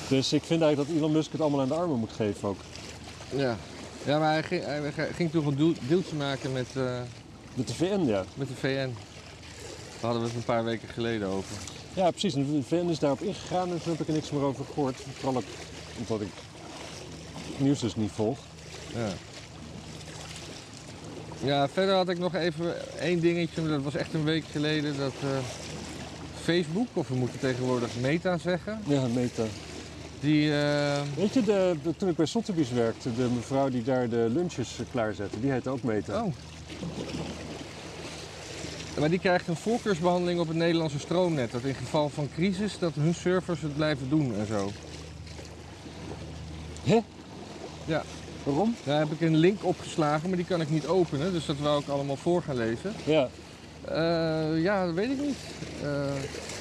Dus 0.07 0.33
ik 0.33 0.43
vind 0.43 0.61
eigenlijk 0.61 0.89
dat 0.89 0.99
Elon 0.99 1.11
Musk 1.11 1.31
het 1.31 1.41
allemaal 1.41 1.61
aan 1.61 1.67
de 1.67 1.73
armen 1.73 1.99
moet 1.99 2.11
geven 2.11 2.47
ook. 2.47 2.59
Ja, 3.35 3.57
ja 4.05 4.19
maar 4.19 4.31
hij 4.31 4.43
ging, 4.43 4.63
hij 4.65 4.91
ging 5.13 5.31
toen 5.31 5.45
een 5.47 5.77
deeltje 5.87 6.15
maken 6.15 6.51
met, 6.51 6.67
Met 7.53 7.67
de 7.67 7.73
VN, 7.73 8.05
ja. 8.05 8.23
met 8.33 8.47
de 8.47 8.55
VN. 8.55 8.93
Daar 9.99 10.11
hadden 10.11 10.21
we 10.21 10.27
het 10.27 10.37
een 10.37 10.43
paar 10.43 10.63
weken 10.63 10.87
geleden 10.87 11.27
over. 11.27 11.74
Ja, 11.95 12.09
precies. 12.11 12.33
De 12.33 12.63
VN 12.67 12.89
is 12.89 12.99
daarop 12.99 13.21
ingegaan 13.21 13.71
en 13.71 13.81
toen 13.83 13.91
heb 13.91 14.01
ik 14.01 14.07
er 14.07 14.13
niks 14.13 14.31
meer 14.31 14.41
over 14.41 14.65
gehoord. 14.65 14.95
Vooral 15.13 15.35
ook 15.37 15.43
omdat 15.97 16.21
ik 16.21 16.27
het 17.51 17.59
nieuws 17.59 17.79
dus 17.79 17.95
niet 17.95 18.11
volg. 18.11 18.37
Ja. 18.95 19.07
Ja, 21.43 21.67
verder 21.69 21.95
had 21.95 22.09
ik 22.09 22.17
nog 22.19 22.35
even 22.35 22.75
één 22.99 23.19
dingetje. 23.19 23.61
maar 23.61 23.69
Dat 23.71 23.81
was 23.83 23.95
echt 23.95 24.13
een 24.13 24.23
week 24.23 24.43
geleden. 24.51 24.97
Dat 24.97 25.13
eh, 25.21 25.27
Facebook, 26.43 26.87
of 26.93 27.07
we 27.07 27.15
moeten 27.15 27.39
tegenwoordig 27.39 27.89
Meta 28.01 28.37
zeggen. 28.37 28.79
Ja, 28.87 29.07
Meta. 29.13 29.43
Die, 30.19 30.53
eh, 30.61 31.01
Weet 31.15 31.33
je, 31.33 31.41
de, 31.43 31.75
de- 31.83 31.95
toen 31.97 32.09
ik 32.09 32.15
bij 32.15 32.25
Sotheby's 32.25 32.71
werkte, 32.71 33.15
de 33.15 33.27
mevrouw 33.35 33.69
die 33.69 33.83
daar 33.83 34.09
de 34.09 34.29
lunches 34.33 34.79
eh, 34.79 34.85
klaarzette, 34.91 35.39
die 35.39 35.51
heette 35.51 35.69
ook 35.69 35.83
Meta. 35.83 36.23
Oh. 36.23 36.33
Maar 38.99 39.09
die 39.09 39.19
krijgt 39.19 39.47
een 39.47 39.55
voorkeursbehandeling 39.55 40.39
op 40.39 40.47
het 40.47 40.57
Nederlandse 40.57 40.99
stroomnet. 40.99 41.51
Dat 41.51 41.63
in 41.63 41.75
geval 41.75 42.09
van 42.09 42.29
crisis 42.33 42.79
dat 42.79 42.93
hun 42.95 43.13
servers 43.13 43.61
het 43.61 43.75
blijven 43.75 44.09
doen 44.09 44.35
en 44.35 44.47
zo. 44.47 44.71
Hè? 46.83 46.99
Ja. 47.85 48.03
Waarom? 48.43 48.75
Daar 48.83 48.99
heb 48.99 49.11
ik 49.11 49.21
een 49.21 49.35
link 49.35 49.63
opgeslagen, 49.63 50.27
maar 50.27 50.37
die 50.37 50.47
kan 50.47 50.61
ik 50.61 50.69
niet 50.69 50.87
openen. 50.87 51.31
Dus 51.31 51.45
dat 51.45 51.57
wou 51.57 51.81
ik 51.81 51.87
allemaal 51.87 52.15
voor 52.15 52.41
gaan 52.41 52.57
lezen. 52.57 52.93
Ja. 53.03 53.29
Eh, 53.81 54.61
ja, 54.63 54.85
dat 54.85 54.93
weet 54.93 55.09
ik 55.09 55.19
niet. 55.19 55.37
Eh, 55.81 55.89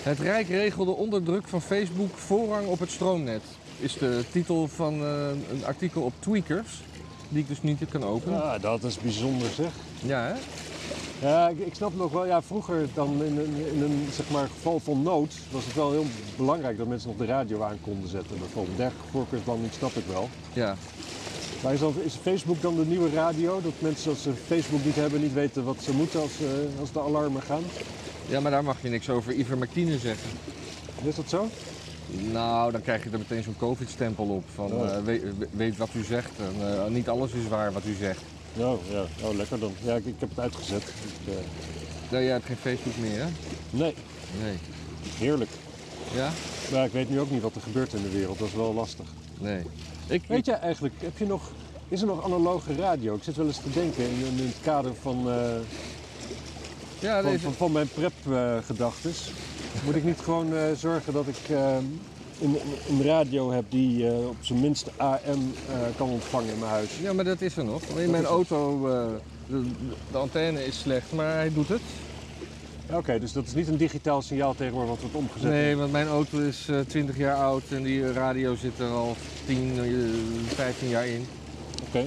het 0.03 0.19
Rijk 0.19 0.49
regelde 0.49 0.91
onder 0.91 1.23
druk 1.23 1.49
van 1.49 1.63
Facebook 1.63 2.17
voorrang 2.17 2.67
op 2.67 2.79
het 2.79 2.91
stroomnet. 2.91 3.43
Is 3.79 3.99
de 3.99 4.25
titel 4.31 4.69
van 4.69 4.95
eh, 4.95 5.29
een 5.51 5.65
artikel 5.65 6.03
op 6.03 6.13
Tweakers. 6.19 6.83
Die 7.29 7.43
ik 7.43 7.49
dus 7.49 7.63
niet 7.63 7.81
kan 7.91 8.05
openen. 8.05 8.39
ja, 8.39 8.59
dat 8.59 8.85
is 8.85 8.99
bijzonder 8.99 9.49
zeg. 9.51 9.71
Ja, 10.01 10.23
hè? 10.23 10.35
Ja, 11.21 11.49
ik, 11.49 11.59
ik 11.59 11.75
snap 11.75 11.95
nog 11.97 12.13
wel, 12.13 12.27
ja, 12.27 12.43
vroeger 12.43 12.87
dan 12.95 13.23
in 13.25 13.37
een, 13.39 13.67
in 13.75 13.83
een 13.83 14.07
zeg 14.13 14.31
maar, 14.31 14.49
geval 14.49 14.81
van 14.81 15.03
nood 15.03 15.35
was 15.51 15.65
het 15.65 15.75
wel 15.75 15.93
heel 15.93 16.07
belangrijk 16.37 16.79
dat 16.79 16.87
mensen 16.87 17.09
nog 17.09 17.19
de 17.19 17.25
radio 17.25 17.63
aan 17.63 17.79
konden 17.81 18.09
zetten. 18.09 18.39
Bijvoorbeeld 18.39 18.77
dergelijke 18.77 19.11
voorkeursbehandeling 19.11 19.75
snap 19.75 19.97
ik 19.97 20.05
wel. 20.07 20.29
Ja. 20.53 20.77
Maar 21.63 21.73
is, 21.73 21.81
dan, 21.81 21.95
is 22.05 22.15
Facebook 22.15 22.63
dan 22.63 22.77
de 22.77 22.85
nieuwe 22.87 23.11
radio? 23.11 23.61
Dat 23.61 23.73
mensen 23.79 24.11
als 24.11 24.23
ze 24.23 24.33
Facebook 24.47 24.85
niet 24.85 24.95
hebben 24.95 25.21
niet 25.21 25.33
weten 25.33 25.65
wat 25.65 25.83
ze 25.83 25.93
moeten 25.95 26.21
als, 26.21 26.41
eh, 26.41 26.81
als 26.81 26.93
de 26.93 27.01
alarmen 27.01 27.43
gaan? 27.43 27.63
ja, 28.29 28.41
maar 28.41 28.51
daar 28.51 28.65
mag 28.65 28.83
je 28.83 28.89
niks 28.89 29.11
over 29.11 29.33
Ivermectine 29.33 29.99
zeggen. 29.99 30.29
Is 31.05 31.15
dat 31.15 31.29
zo? 31.29 31.47
Nou, 32.33 32.73
dan 32.73 32.83
krijg 32.83 33.05
je 33.05 33.11
er 33.11 33.19
meteen 33.19 33.43
zo'n 33.43 33.57
COVID-stempel 33.57 34.25
op. 34.29 34.45
Van 34.55 34.73
Oh. 34.73 34.95
eh, 34.97 35.03
weet, 35.05 35.23
weet 35.51 35.77
wat 35.77 35.89
u 35.95 36.05
zegt. 36.05 36.31
En, 36.39 36.55
eh, 36.77 36.87
niet 36.87 37.09
alles 37.09 37.33
is 37.33 37.49
waar 37.49 37.73
wat 37.73 37.85
u 37.85 37.95
zegt. 37.95 38.23
Ja, 38.57 38.75
ja. 38.91 39.05
Oh, 39.23 39.35
lekker 39.37 39.59
dan. 39.59 39.73
Ja, 39.83 39.95
ik, 39.95 40.05
ik 40.07 40.15
heb 40.19 40.29
het 40.29 40.39
uitgezet. 40.39 40.83
Eh, 41.29 41.35
Nee, 42.11 42.23
jij 42.25 42.33
hebt 42.33 42.47
geen 42.47 42.57
Facebook 42.57 42.97
meer, 42.97 43.19
hè? 43.19 43.27
nee, 43.71 43.95
Nee. 44.43 44.59
heerlijk. 45.19 45.51
Ja? 46.15 46.31
Maar 46.73 46.85
ik 46.85 46.93
weet 46.93 47.11
nu 47.11 47.21
ook 47.21 47.31
niet 47.31 47.43
wat 47.43 47.55
er 47.55 47.61
gebeurt 47.61 47.93
in 47.93 48.03
de 48.03 48.09
wereld. 48.11 48.39
Dat 48.39 48.49
is 48.49 48.55
wel 48.55 48.75
lastig. 48.75 49.07
Nee. 49.41 49.63
Ik, 50.07 50.23
Weet 50.29 50.47
jij 50.47 50.59
eigenlijk, 50.59 50.95
heb 50.99 51.19
je 51.19 51.27
nog, 51.27 51.51
is 51.89 52.01
er 52.01 52.07
nog 52.07 52.25
analoge 52.25 52.75
radio? 52.75 53.15
Ik 53.15 53.23
zit 53.23 53.37
wel 53.37 53.47
eens 53.47 53.59
te 53.61 53.71
denken 53.71 54.05
in, 54.05 54.21
in 54.37 54.47
het 54.47 54.57
kader 54.63 54.93
van, 55.03 55.31
eh, 55.31 55.37
ja, 56.99 57.23
van, 57.23 57.31
deze, 57.31 57.43
van, 57.45 57.53
van 57.53 57.73
mijn 57.73 57.89
prep-gedachtes. 57.89 59.31
Moet 59.85 59.97
ik 59.97 60.05
niet 60.05 60.21
gewoon 60.21 60.55
eh, 60.57 60.63
zorgen 60.77 61.13
dat 61.13 61.27
ik 61.27 61.49
eh, 61.49 61.77
een, 62.41 62.59
een 62.89 63.03
radio 63.03 63.51
heb 63.51 63.65
die 63.69 64.09
eh, 64.09 64.29
op 64.29 64.37
zijn 64.41 64.61
minst 64.61 64.91
AM 64.97 65.55
eh, 65.69 65.77
kan 65.97 66.09
ontvangen 66.09 66.53
in 66.53 66.59
mijn 66.59 66.71
huis? 66.71 66.91
ja, 67.03 67.13
maar 67.13 67.25
dat 67.25 67.41
is 67.41 67.57
er 67.57 67.65
nog. 67.65 67.83
In 67.83 68.11
mijn 68.11 68.25
auto, 68.25 68.89
eh, 68.89 69.07
de, 69.47 69.63
de 70.11 70.19
antenne 70.19 70.67
is 70.67 70.79
slecht, 70.79 71.13
maar 71.13 71.35
hij 71.35 71.53
doet 71.53 71.69
het. 71.69 71.83
Oké, 72.93 73.19
dus 73.19 73.33
dat 73.33 73.47
is 73.47 73.55
niet 73.55 73.69
een 73.69 73.77
digitaal 73.77 74.23
signaal 74.23 74.55
tegenwoordig 74.55 74.91
wat 74.91 75.01
wordt 75.01 75.17
omgezet. 75.17 75.51
Nee, 75.51 75.77
want 75.77 75.93
mijn 75.93 76.07
auto 76.07 76.39
is 76.39 76.69
eh 76.69 76.81
20 76.81 77.17
jaar 77.17 77.37
oud 77.37 77.63
en 77.71 77.83
die 77.83 78.13
radio 78.13 78.55
zit 78.55 78.79
er 78.79 78.91
al 78.91 79.17
10, 79.47 79.73
eh, 79.79 80.55
15 80.55 80.89
jaar 80.89 81.07
in. 81.07 81.27
Oké. 81.87 82.05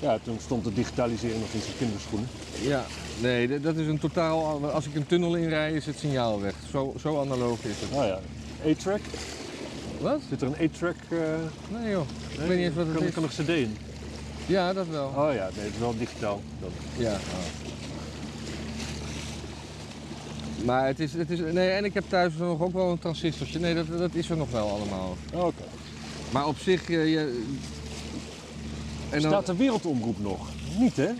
Ja, 0.00 0.18
toen 0.22 0.36
stond 0.40 0.64
de 0.64 0.72
digitalisering 0.72 1.40
nog 1.40 1.52
in 1.52 1.60
zijn 1.60 1.76
kinderschoenen. 1.78 2.28
Ja, 2.62 2.84
nee, 3.20 3.60
dat 3.60 3.76
is 3.76 3.86
een 3.86 3.98
totaal. 3.98 4.70
Als 4.70 4.86
ik 4.86 4.94
een 4.94 5.06
tunnel 5.06 5.34
inrijd, 5.34 5.74
is 5.74 5.86
het 5.86 5.98
signaal 5.98 6.40
weg. 6.40 6.54
Zo, 6.70 6.94
zo 7.00 7.20
analoog 7.20 7.64
is 7.64 7.80
het. 7.80 7.98
Oh 7.98 8.04
ja. 8.04 8.20
A-track? 8.66 9.00
Wat? 10.00 10.20
Zit 10.28 10.42
er 10.42 10.46
een 10.48 10.70
A-track? 10.70 10.94
eh, 11.08 11.18
Nee 11.80 11.90
joh, 11.90 12.06
ik 12.32 12.38
weet 12.38 12.48
niet 12.48 12.58
eens 12.66 12.74
wat 12.74 12.86
het 12.86 12.96
kan, 12.96 13.04
is. 13.06 13.12
kan 13.14 13.22
nog 13.22 13.32
cd 13.32 13.48
in? 13.48 13.76
Ja, 14.46 14.72
dat 14.72 14.86
wel. 14.88 15.06
Oh 15.06 15.34
ja, 15.34 15.48
nee, 15.56 15.64
het 15.64 15.72
is 15.74 15.78
wel 15.80 15.94
digitaal. 15.98 16.42
Dan. 16.60 16.70
Ja. 16.96 17.16
Maar 20.64 20.86
het 20.86 21.00
is, 21.00 21.12
het 21.12 21.30
is. 21.30 21.38
Nee, 21.52 21.68
en 21.70 21.84
ik 21.84 21.94
heb 21.94 22.04
thuis 22.08 22.34
nog 22.38 22.60
ook 22.60 22.72
wel 22.72 22.90
een 22.90 22.98
transistortje. 22.98 23.58
Nee, 23.58 23.74
dat, 23.74 23.86
dat 23.98 24.14
is 24.14 24.30
er 24.30 24.36
nog 24.36 24.50
wel 24.50 24.68
allemaal. 24.70 25.16
Oh, 25.34 25.44
Oké. 25.46 25.62
Maar 26.30 26.46
op 26.46 26.58
zich. 26.58 26.90
eh, 26.90 27.12
je, 27.12 27.42
en 29.10 29.20
dan- 29.20 29.30
Staat 29.30 29.46
de 29.46 29.56
wereldomroep 29.56 30.20
nog? 30.20 30.48
Niet 30.78 30.96
hè? 30.96 31.10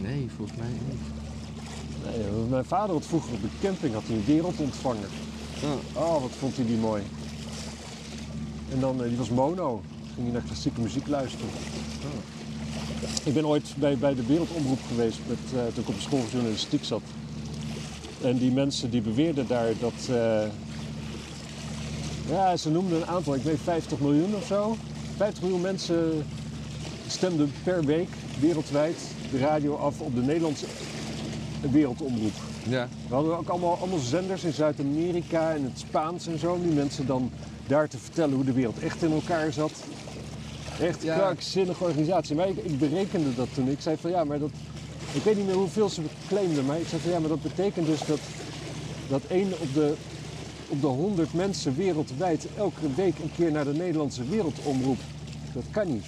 Nee, 0.00 0.28
volgens 0.36 0.58
mij 0.58 0.68
niet. 0.68 1.00
Nee, 2.16 2.26
mijn 2.50 2.64
vader 2.64 2.94
had 2.94 3.06
vroeger 3.06 3.32
op 3.32 3.42
de 3.42 3.48
camping 3.62 3.94
had 3.94 4.02
hij 4.06 4.16
een 4.16 4.24
wereldontvanger. 4.26 5.08
Oh, 5.94 6.22
wat 6.22 6.30
vond 6.38 6.56
hij 6.56 6.66
die 6.66 6.76
mooi. 6.76 7.02
En 8.72 8.80
dan, 8.80 9.02
eh, 9.02 9.08
die 9.08 9.16
was 9.16 9.28
mono. 9.28 9.82
Ging 10.14 10.26
hij 10.26 10.32
naar 10.32 10.42
klassieke 10.46 10.80
muziek 10.80 11.08
luisteren. 11.08 11.48
Ik 13.24 13.34
ben 13.34 13.46
ooit 13.46 13.74
bij, 13.76 13.98
bij 13.98 14.14
de 14.14 14.26
Wereldomroep 14.26 14.78
geweest 14.88 15.18
met, 15.26 15.38
eh, 15.54 15.66
toen 15.74 15.82
ik 15.82 15.88
op 15.88 15.94
de 15.94 16.00
school 16.00 16.18
voor 16.18 16.30
journalistiek 16.30 16.84
zat. 16.84 17.02
En 18.22 18.38
die 18.38 18.50
mensen 18.52 18.90
die 18.90 19.00
beweerden 19.00 19.46
daar 19.46 19.72
dat... 19.80 20.08
eh, 20.10 20.42
ja, 22.28 22.56
ze 22.56 22.70
noemden 22.70 23.00
een 23.00 23.06
aantal, 23.06 23.34
ik 23.34 23.42
weet 23.42 23.58
50 23.64 23.98
miljoen 24.00 24.34
of 24.34 24.46
zo. 24.46 24.76
50 25.16 25.42
miljoen 25.42 25.60
mensen 25.60 26.26
stemden 27.06 27.52
per 27.64 27.84
week 27.84 28.08
wereldwijd 28.40 28.96
de 29.30 29.38
radio 29.38 29.76
af 29.76 30.00
op 30.00 30.14
de 30.14 30.20
Nederlandse 30.20 30.66
wereldomroep. 31.70 32.51
Ja. 32.68 32.88
We 33.08 33.14
hadden 33.14 33.38
ook 33.38 33.48
allemaal, 33.48 33.76
allemaal 33.78 33.98
zenders 33.98 34.44
in 34.44 34.52
Zuid-Amerika 34.52 35.52
en 35.52 35.62
het 35.62 35.78
Spaans 35.78 36.26
en 36.26 36.38
zo. 36.38 36.52
Om 36.52 36.62
die 36.62 36.72
mensen 36.72 37.06
dan 37.06 37.30
daar 37.66 37.88
te 37.88 37.98
vertellen 37.98 38.34
hoe 38.34 38.44
de 38.44 38.52
wereld 38.52 38.78
echt 38.78 39.02
in 39.02 39.12
elkaar 39.12 39.52
zat. 39.52 39.72
Echt 40.80 41.02
Ja. 41.02 41.16
krankzinnige 41.18 41.84
organisatie. 41.84 42.36
Maar 42.36 42.48
ik, 42.48 42.56
ik 42.56 42.78
berekende 42.78 43.34
dat 43.34 43.48
toen. 43.54 43.68
Ik 43.68 43.80
zei 43.80 43.96
van 43.96 44.10
ja, 44.10 44.24
maar 44.24 44.38
dat... 44.38 44.50
Ik 45.12 45.22
weet 45.22 45.36
niet 45.36 45.46
meer 45.46 45.54
hoeveel 45.54 45.88
ze 45.88 46.02
claimden, 46.28 46.64
maar 46.64 46.78
ik 46.80 46.86
zei 46.88 47.00
van 47.02 47.10
ja, 47.10 47.18
maar 47.18 47.28
dat 47.28 47.42
betekent 47.42 47.86
dus 47.86 48.00
dat, 48.06 48.18
dat 49.08 49.22
één 49.28 49.52
op 49.60 49.74
de, 49.74 49.94
op 50.68 50.80
de 50.80 50.86
100 50.86 51.34
mensen 51.34 51.76
wereldwijd 51.76 52.46
elke 52.56 52.94
week 52.96 53.18
een 53.18 53.30
keer 53.36 53.52
naar 53.52 53.64
de 53.64 53.72
Nederlandse 53.72 54.24
wereldomroep. 54.28 54.98
Dat 55.54 55.64
kan 55.70 55.86
niet. 55.92 56.06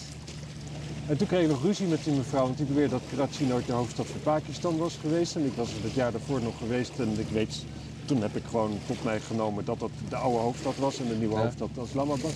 En 1.09 1.17
toen 1.17 1.27
kreeg 1.27 1.43
ik 1.43 1.49
nog 1.49 1.63
ruzie 1.63 1.87
met 1.87 2.05
die 2.05 2.13
mevrouw, 2.13 2.43
want 2.45 2.57
die 2.57 2.67
beweerde 2.67 2.91
dat 2.91 3.03
Karachi 3.11 3.45
nooit 3.47 3.67
de 3.67 3.73
hoofdstad 3.73 4.07
van 4.07 4.21
Pakistan 4.23 4.77
was 4.79 4.97
geweest. 5.01 5.37
En 5.37 5.45
ik 5.45 5.53
was 5.57 5.69
er 5.69 5.83
het 5.83 5.93
jaar 5.95 6.13
daarvoor 6.13 6.43
nog 6.43 6.59
geweest 6.59 6.99
en 6.99 7.19
ik 7.19 7.29
weet, 7.29 7.65
toen 8.05 8.23
heb 8.23 8.37
ik 8.37 8.43
gewoon 8.51 8.79
tot 8.87 9.05
mij 9.05 9.21
genomen 9.21 9.65
dat 9.65 9.81
dat 9.81 9.91
de 10.09 10.17
oude 10.17 10.39
hoofdstad 10.39 10.77
was 10.77 10.99
en 10.99 11.09
de 11.09 11.15
nieuwe 11.15 11.35
Ja. 11.35 11.41
hoofdstad 11.43 11.69
Islamabad. 11.87 12.33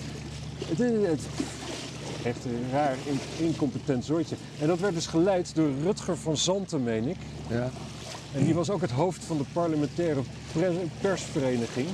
Het, 0.65 0.79
is- 0.79 1.07
het, 1.07 1.21
echt 2.23 2.45
een 2.45 2.65
raar, 2.71 2.95
in- 3.05 3.45
incompetent 3.45 4.05
soortje. 4.05 4.35
En 4.59 4.67
dat 4.67 4.79
werd 4.79 4.93
dus 4.93 5.07
geleid 5.07 5.55
door 5.55 5.69
Rutger 5.83 6.17
van 6.17 6.37
Zanten, 6.37 6.83
meen 6.83 7.07
ik. 7.07 7.17
Ja. 7.47 7.69
En 8.33 8.43
die 8.45 8.53
was 8.53 8.69
ook 8.69 8.81
het 8.81 8.91
hoofd 8.91 9.23
van 9.23 9.37
de 9.37 9.43
parlementaire 9.53 10.21
persvereniging. 11.01 11.87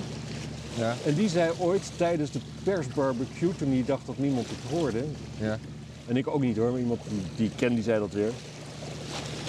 Ja. 0.78 0.96
En 1.06 1.14
die 1.16 1.30
zei 1.30 1.52
ooit 1.58 1.92
tijdens 1.96 2.32
de 2.32 2.40
persbarbecue, 2.64 3.56
toen 3.56 3.70
hij 3.72 3.84
dacht 3.86 4.06
dat 4.06 4.18
niemand 4.18 4.48
het 4.50 4.72
hoorde, 4.80 5.04
Ja. 5.40 5.58
En 6.08 6.18
ik 6.18 6.28
ook 6.28 6.42
niet 6.42 6.58
hoor, 6.58 6.72
maar 6.72 6.80
iemand 6.80 7.02
die, 7.36 7.46
ik 7.46 7.52
ken 7.56 7.74
die 7.74 7.84
zei 7.84 8.00
dat 8.00 8.14
weer. 8.14 8.32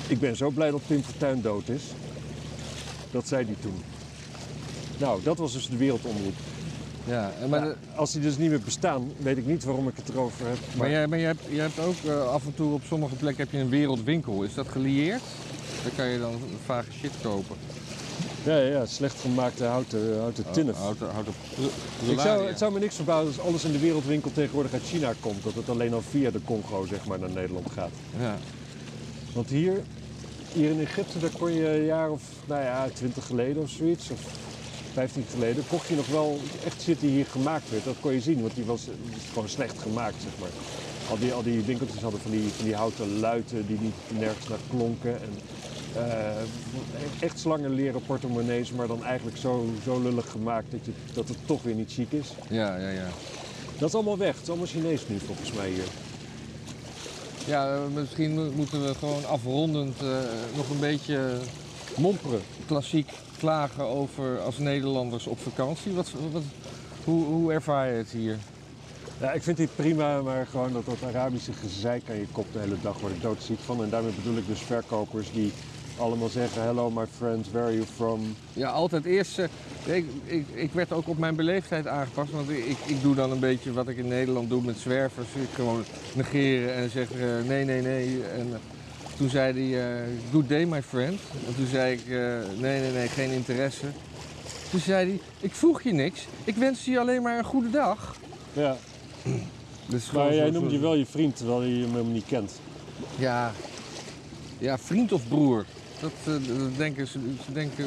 Ik 0.08 0.20
ben 0.20 0.36
zo 0.36 0.50
blij 0.50 0.70
dat 0.70 0.86
Pim 0.86 1.02
Fortuyn 1.02 1.42
dood 1.42 1.68
is. 1.68 1.82
Dat 3.10 3.28
zei 3.28 3.44
hij 3.44 3.54
toen. 3.60 3.82
Nou, 4.98 5.22
dat 5.22 5.38
was 5.38 5.52
dus 5.52 5.68
de 5.68 5.76
wereldomroep. 5.76 6.34
Ja. 7.04 7.32
Maar, 7.48 7.66
Ja, 7.66 7.74
als 7.94 8.12
die 8.12 8.20
dus 8.20 8.36
niet 8.38 8.50
meer 8.50 8.60
bestaan, 8.60 9.12
weet 9.16 9.36
ik 9.36 9.46
niet 9.46 9.64
waarom 9.64 9.88
ik 9.88 9.96
het 9.96 10.08
erover 10.08 10.46
heb. 10.46 10.58
maar, 10.76 10.90
jij, 10.90 11.06
maar 11.06 11.18
jij, 11.18 11.26
hebt, 11.26 11.42
jij 11.48 11.62
hebt 11.62 11.78
ook 11.78 11.94
eh, 12.06 12.28
af 12.28 12.44
en 12.46 12.54
toe 12.54 12.72
op 12.72 12.82
sommige 12.86 13.14
plekken 13.14 13.44
heb 13.44 13.52
je 13.52 13.58
een 13.58 13.68
wereldwinkel. 13.68 14.42
Is 14.42 14.54
dat 14.54 14.68
gelieerd? 14.68 15.22
Daar 15.82 15.92
kan 15.96 16.06
je 16.06 16.18
dan 16.18 16.34
vage 16.64 16.92
shit 16.92 17.12
kopen. 17.22 17.56
Ja, 18.46 18.56
ja, 18.56 18.70
ja, 18.70 18.86
slecht 18.86 19.20
gemaakte 19.20 19.64
houten, 19.64 20.18
houten 20.18 20.44
tinnen. 20.50 20.74
Houd 20.74 21.28
op. 21.28 21.34
ik 22.08 22.20
zou, 22.20 22.46
het 22.46 22.58
zou 22.58 22.72
me 22.72 22.78
niks 22.78 22.94
verbazen 22.94 23.26
als 23.26 23.40
alles 23.40 23.64
in 23.64 23.72
de 23.72 23.78
wereldwinkel 23.78 24.32
tegenwoordig 24.32 24.72
uit 24.72 24.82
China 24.82 25.12
komt. 25.20 25.44
Dat 25.44 25.54
het 25.54 25.68
alleen 25.68 25.94
al 25.94 26.02
via 26.10 26.30
de 26.30 26.40
Congo 26.44 26.86
zeg 26.86 27.06
maar, 27.06 27.18
naar 27.18 27.30
Nederland 27.30 27.70
gaat. 27.70 27.90
Ja. 28.20 28.36
Want 29.34 29.48
hier, 29.48 29.82
hier 30.52 30.70
in 30.70 30.80
Egypte, 30.80 31.18
daar 31.18 31.30
kon 31.38 31.52
je 31.52 31.68
een 31.68 31.84
jaar 31.84 32.10
of 32.10 32.22
nou 32.46 32.62
ja, 32.62 32.88
twintig 32.92 33.26
geleden 33.26 33.62
of 33.62 33.70
zoiets, 33.70 34.10
of 34.10 34.20
15 34.92 35.24
geleden, 35.30 35.64
kocht 35.68 35.88
je 35.88 35.94
nog 35.94 36.08
wel 36.08 36.40
echt 36.64 36.82
shit 36.82 37.00
die 37.00 37.10
hier 37.10 37.26
gemaakt 37.26 37.70
werd. 37.70 37.84
Dat 37.84 37.96
kon 38.00 38.12
je 38.12 38.20
zien, 38.20 38.40
want 38.40 38.54
die 38.54 38.64
was, 38.64 38.82
gewoon 39.32 39.48
slecht 39.48 39.78
gemaakt, 39.78 40.16
zeg 40.22 40.32
maar. 40.40 40.50
Al 41.10 41.18
die, 41.18 41.32
al 41.32 41.42
die 41.42 41.62
winkeltjes 41.62 42.02
hadden 42.02 42.20
van 42.20 42.30
die, 42.30 42.48
van 42.56 42.64
die 42.64 42.74
houten 42.74 43.18
luiten 43.18 43.66
die 43.66 43.78
niet 43.80 44.18
nergens 44.18 44.48
naar 44.48 44.58
klonken. 44.70 45.12
En, 45.12 45.30
echt 47.20 47.38
slangen 47.38 47.74
leren 47.74 48.02
portemonnees, 48.06 48.70
maar 48.72 48.86
dan 48.86 49.04
eigenlijk 49.04 49.36
zo, 49.36 49.66
zo 49.84 50.00
lullig 50.02 50.30
gemaakt 50.30 50.70
dat, 50.70 50.84
je, 50.84 50.92
dat 51.14 51.28
het 51.28 51.36
toch 51.46 51.62
weer 51.62 51.74
niet 51.74 51.92
chic 51.92 52.12
is. 52.12 52.32
Ja, 52.48 52.76
ja, 52.76 52.88
ja. 52.88 53.08
Dat 53.78 53.88
is 53.88 53.94
allemaal 53.94 54.18
weg. 54.18 54.32
Het 54.32 54.42
is 54.42 54.48
allemaal 54.48 54.66
Chinees 54.66 55.08
nu 55.08 55.18
volgens 55.18 55.52
mij 55.52 55.68
hier. 55.68 55.84
Ja, 57.46 57.74
eh, 57.74 57.80
misschien 57.94 58.34
mo- 58.34 58.50
moeten 58.54 58.86
we 58.86 58.94
gewoon 58.94 59.26
afrondend 59.26 60.00
eh, 60.02 60.06
nog 60.56 60.70
een 60.70 60.80
beetje 60.80 61.36
Momperen. 61.96 62.40
klassiek 62.66 63.10
klagen 63.38 63.84
over 63.84 64.40
als 64.40 64.58
Nederlanders 64.58 65.26
op 65.26 65.38
vakantie. 65.40 65.92
Wat, 65.92 66.10
wat, 66.32 66.42
hoe, 67.04 67.24
hoe 67.24 67.52
ervaar 67.52 67.86
je 67.90 67.96
het 67.96 68.10
hier? 68.10 68.36
Ja, 69.20 69.32
ik 69.32 69.42
vind 69.42 69.56
dit 69.56 69.76
prima, 69.76 70.22
maar 70.22 70.46
gewoon 70.46 70.72
dat, 70.72 70.84
dat 70.86 71.02
Arabische 71.08 71.52
gezeik 71.52 72.02
aan 72.10 72.16
je 72.16 72.26
kop 72.32 72.46
de 72.52 72.58
hele 72.58 72.76
dag 72.82 73.00
word 73.00 73.12
ik 73.14 73.22
doodziek 73.22 73.58
van. 73.64 73.82
En 73.82 73.90
daarmee 73.90 74.12
bedoel 74.12 74.36
ik 74.36 74.46
dus 74.46 74.60
verkopers 74.60 75.32
die 75.32 75.52
allemaal 75.98 76.28
zeggen, 76.28 76.62
hello 76.62 76.90
my 76.90 77.04
friends, 77.16 77.50
where 77.50 77.64
are 77.66 77.74
you 77.74 77.86
from? 77.94 78.20
Ja, 78.52 78.68
altijd 78.70 79.04
eerst. 79.04 79.38
eh, 79.38 79.46
ik, 79.96 80.06
ik, 80.24 80.46
ik 80.54 80.72
werd 80.72 80.92
ook 80.92 81.08
op 81.08 81.18
mijn 81.18 81.36
beleefdheid 81.36 81.86
aangepast. 81.86 82.30
Want 82.32 82.50
ik, 82.50 82.76
ik 82.86 83.02
doe 83.02 83.14
dan 83.14 83.30
een 83.30 83.40
beetje 83.40 83.72
wat 83.72 83.88
ik 83.88 83.96
in 83.96 84.08
Nederland 84.08 84.48
doe 84.48 84.62
met 84.62 84.78
zwervers. 84.78 85.28
Ik 85.34 85.48
gewoon 85.54 85.84
negeren 86.14 86.74
en 86.74 86.90
zeggen 86.90 87.38
eh, 87.38 87.48
nee, 87.48 87.64
nee, 87.64 87.82
nee. 87.82 88.22
En 88.24 88.46
eh, 88.52 88.58
toen 89.16 89.28
zei 89.28 89.52
hij, 89.72 90.00
eh, 90.02 90.02
good 90.32 90.48
day 90.48 90.64
my 90.64 90.82
friend. 90.82 91.20
En 91.46 91.54
toen 91.56 91.66
zei 91.66 91.92
ik, 91.92 92.06
nee, 92.60 92.80
nee, 92.80 92.92
nee, 92.92 93.08
geen 93.08 93.30
interesse. 93.30 93.86
Toen 94.70 94.80
zei 94.80 95.08
hij, 95.08 95.20
ik 95.40 95.54
vroeg 95.54 95.82
je 95.82 95.92
niks. 95.92 96.26
Ik 96.44 96.54
wens 96.56 96.84
je 96.84 96.98
alleen 96.98 97.22
maar 97.22 97.38
een 97.38 97.44
goede 97.44 97.70
dag. 97.70 98.16
Ja, 98.52 98.76
Dus 99.88 100.10
maar 100.10 100.34
jij 100.34 100.50
noemt 100.50 100.70
je 100.70 100.78
wel 100.78 100.94
je 100.94 101.06
vriend, 101.06 101.36
terwijl 101.36 101.62
je 101.62 101.80
hem 101.80 101.90
helemaal 101.90 102.12
niet 102.12 102.26
kent. 102.26 102.52
Ja, 103.18 103.52
ja 104.58 104.78
vriend 104.78 105.12
of 105.12 105.28
broer. 105.28 105.64
Dat, 106.00 106.12
eh, 106.24 106.58
dat 106.58 106.76
denken 106.76 107.06
ze, 107.06 107.18
ze 107.46 107.52
denken... 107.52 107.84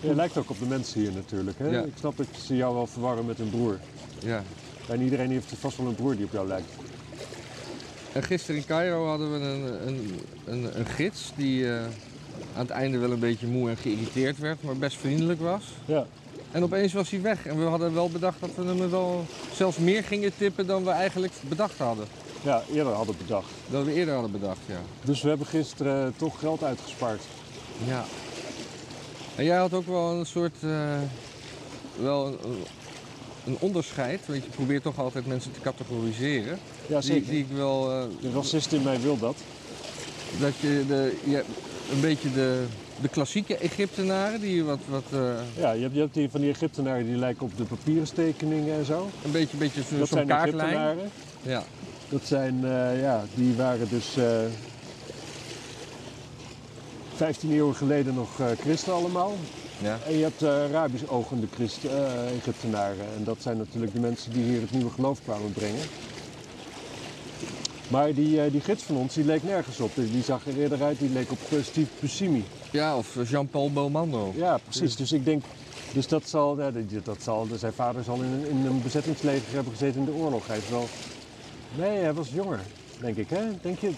Je 0.00 0.14
lijkt 0.14 0.36
ook 0.36 0.50
op 0.50 0.58
de 0.58 0.66
mensen 0.66 1.00
hier 1.00 1.12
natuurlijk. 1.12 1.58
Hè? 1.58 1.68
Ja. 1.68 1.82
Ik 1.82 1.92
snap 1.98 2.16
dat 2.16 2.26
ze 2.46 2.56
jou 2.56 2.74
wel 2.74 2.86
verwarren 2.86 3.26
met 3.26 3.38
een 3.38 3.50
broer. 3.50 3.78
Ja. 4.18 4.42
En 4.88 5.00
iedereen 5.00 5.30
heeft 5.30 5.52
vast 5.58 5.76
wel 5.76 5.86
een 5.86 5.94
broer 5.94 6.16
die 6.16 6.24
op 6.24 6.32
jou 6.32 6.48
lijkt. 6.48 6.68
En 8.12 8.22
gisteren 8.22 8.60
in 8.60 8.66
Cairo 8.66 9.06
hadden 9.06 9.32
we 9.32 9.38
een, 9.38 9.88
een, 9.88 10.20
een, 10.44 10.78
een 10.78 10.86
gids 10.86 11.32
die 11.36 11.72
eh, 11.72 11.82
aan 12.54 12.62
het 12.66 12.70
einde 12.70 12.98
wel 12.98 13.10
een 13.10 13.18
beetje 13.18 13.46
moe 13.46 13.70
en 13.70 13.76
geïrriteerd 13.76 14.38
werd, 14.38 14.62
maar 14.62 14.76
best 14.76 14.96
vriendelijk 14.96 15.40
was. 15.40 15.64
Ja, 15.84 16.06
En 16.50 16.62
opeens 16.62 16.92
was 16.92 17.10
hij 17.10 17.20
weg 17.20 17.46
en 17.46 17.58
we 17.58 17.64
hadden 17.64 17.94
wel 17.94 18.10
bedacht 18.10 18.40
dat 18.40 18.50
we 18.54 18.64
hem 18.64 18.90
wel 18.90 19.26
zelfs 19.54 19.76
meer 19.76 20.04
gingen 20.04 20.36
tippen 20.36 20.66
dan 20.66 20.84
we 20.84 20.90
eigenlijk 20.90 21.32
bedacht 21.48 21.78
hadden. 21.78 22.06
ja 22.42 22.62
eerder 22.72 22.92
hadden 22.92 23.16
bedacht. 23.18 23.50
Dat 23.70 23.84
we 23.84 23.92
eerder 23.92 24.14
hadden 24.14 24.32
bedacht, 24.32 24.60
ja. 24.66 24.80
Dus 25.04 25.22
we 25.22 25.28
hebben 25.28 25.46
gisteren 25.46 26.06
eh, 26.06 26.18
toch 26.18 26.38
geld 26.38 26.62
uitgespaard. 26.62 27.22
Ja. 27.86 28.04
En 29.36 29.44
jij 29.44 29.56
had 29.56 29.74
ook 29.74 29.86
wel 29.86 30.10
een 30.10 30.26
soort, 30.26 30.56
eh, 30.62 30.98
wel 32.00 32.26
een, 32.26 32.38
een 33.46 33.56
onderscheid, 33.58 34.26
want 34.26 34.44
je 34.44 34.50
probeert 34.50 34.82
toch 34.82 34.98
altijd 34.98 35.26
mensen 35.26 35.52
te 35.52 35.60
categoriseren. 35.60 36.58
Ja, 36.86 37.00
zeker. 37.00 37.30
die 37.30 37.38
ik 37.38 37.56
wel, 37.56 37.92
eh, 37.92 38.02
De 38.20 38.30
racist 38.30 38.72
in 38.72 38.82
mij 38.82 39.00
wil 39.00 39.18
dat. 39.18 39.36
dat 40.40 40.56
je 40.56 40.84
de, 40.88 41.16
je, 41.24 41.44
een 41.92 42.00
beetje 42.00 42.32
de, 42.32 42.64
de 43.00 43.08
klassieke 43.08 43.56
Egyptenaren, 43.56 44.40
die 44.40 44.64
wat, 44.64 44.78
wat 44.88 45.04
eh, 45.12 45.18
Ja, 45.56 45.72
je 45.72 45.82
hebt, 45.82 45.94
je 45.94 46.00
hebt 46.00 46.14
die 46.14 46.30
van 46.30 46.40
die 46.40 46.50
Egyptenaren 46.50 47.06
die 47.06 47.16
lijken 47.16 47.42
op 47.46 47.56
de 47.56 47.64
papieren 47.64 48.14
tekeningen 48.14 48.74
en 48.78 48.84
zo. 48.84 49.08
een 49.24 49.30
beetje, 49.30 49.52
een 49.52 49.58
beetje 49.58 49.82
zo- 49.82 49.98
Dat 49.98 50.08
zo'n 50.08 50.16
zijn 50.16 50.26
kaartlijn. 50.26 50.58
Egyptenaren. 50.68 51.10
Ja. 51.42 51.62
Dat 52.08 52.20
zijn, 52.24 52.64
eh, 52.64 53.00
ja, 53.00 53.24
die 53.34 53.54
waren 53.54 53.88
dus. 53.88 54.16
eh, 54.16 54.24
15 57.14 57.52
eeuwen 57.52 57.74
geleden 57.74 58.14
nog 58.14 58.28
christen 58.60 58.92
allemaal. 58.92 59.36
Ja. 59.82 59.98
En 60.06 60.16
je 60.16 60.22
hebt 60.22 60.42
uh, 60.42 60.48
Arabisch 60.48 61.06
ogende 61.08 61.46
Christen, 61.54 61.90
uh, 61.90 62.36
Egyptenaren. 62.36 63.06
En 63.16 63.24
dat 63.24 63.36
zijn 63.40 63.56
natuurlijk 63.56 63.92
de 63.92 64.00
mensen 64.00 64.32
die 64.32 64.42
hier 64.42 64.60
het 64.60 64.70
nieuwe 64.70 64.90
geloof 64.90 65.18
kwamen 65.24 65.52
brengen. 65.52 65.80
Maar 67.88 68.14
die, 68.14 68.36
uh, 68.36 68.42
die 68.52 68.60
gids 68.60 68.82
van 68.82 68.96
ons, 68.96 69.14
die 69.14 69.24
leek 69.24 69.42
nergens 69.42 69.80
op. 69.80 69.90
Die 69.94 70.22
zag 70.22 70.46
er 70.46 70.58
eerder 70.58 70.82
uit, 70.82 70.98
die 70.98 71.10
leek 71.10 71.30
op 71.30 71.38
Steve 71.62 71.88
Buscemi. 72.00 72.44
Ja, 72.70 72.96
of 72.96 73.16
Jean-Paul 73.28 73.72
Belmondo. 73.72 74.32
Ja, 74.36 74.58
precies. 74.58 74.96
Dus 74.96 75.12
ik 75.12 75.24
denk, 75.24 75.44
dus 75.92 76.08
dat 76.08 76.28
zal, 76.28 76.60
ja, 76.60 76.70
dat 77.02 77.22
zal 77.22 77.46
zijn 77.58 77.72
vader 77.72 78.04
zal 78.04 78.16
in, 78.16 78.46
in 78.48 78.66
een 78.66 78.82
bezettingsleger 78.82 79.54
hebben 79.54 79.72
gezeten 79.72 80.00
in 80.00 80.06
de 80.06 80.12
oorlog. 80.12 80.46
Hij 80.46 80.58
is 80.58 80.68
wel, 80.68 80.88
nee, 81.76 81.98
hij 81.98 82.14
was 82.14 82.28
jonger, 82.32 82.60
denk 83.00 83.16
ik. 83.16 83.30
Hè? 83.30 83.42
Denk 83.62 83.78
je, 83.78 83.90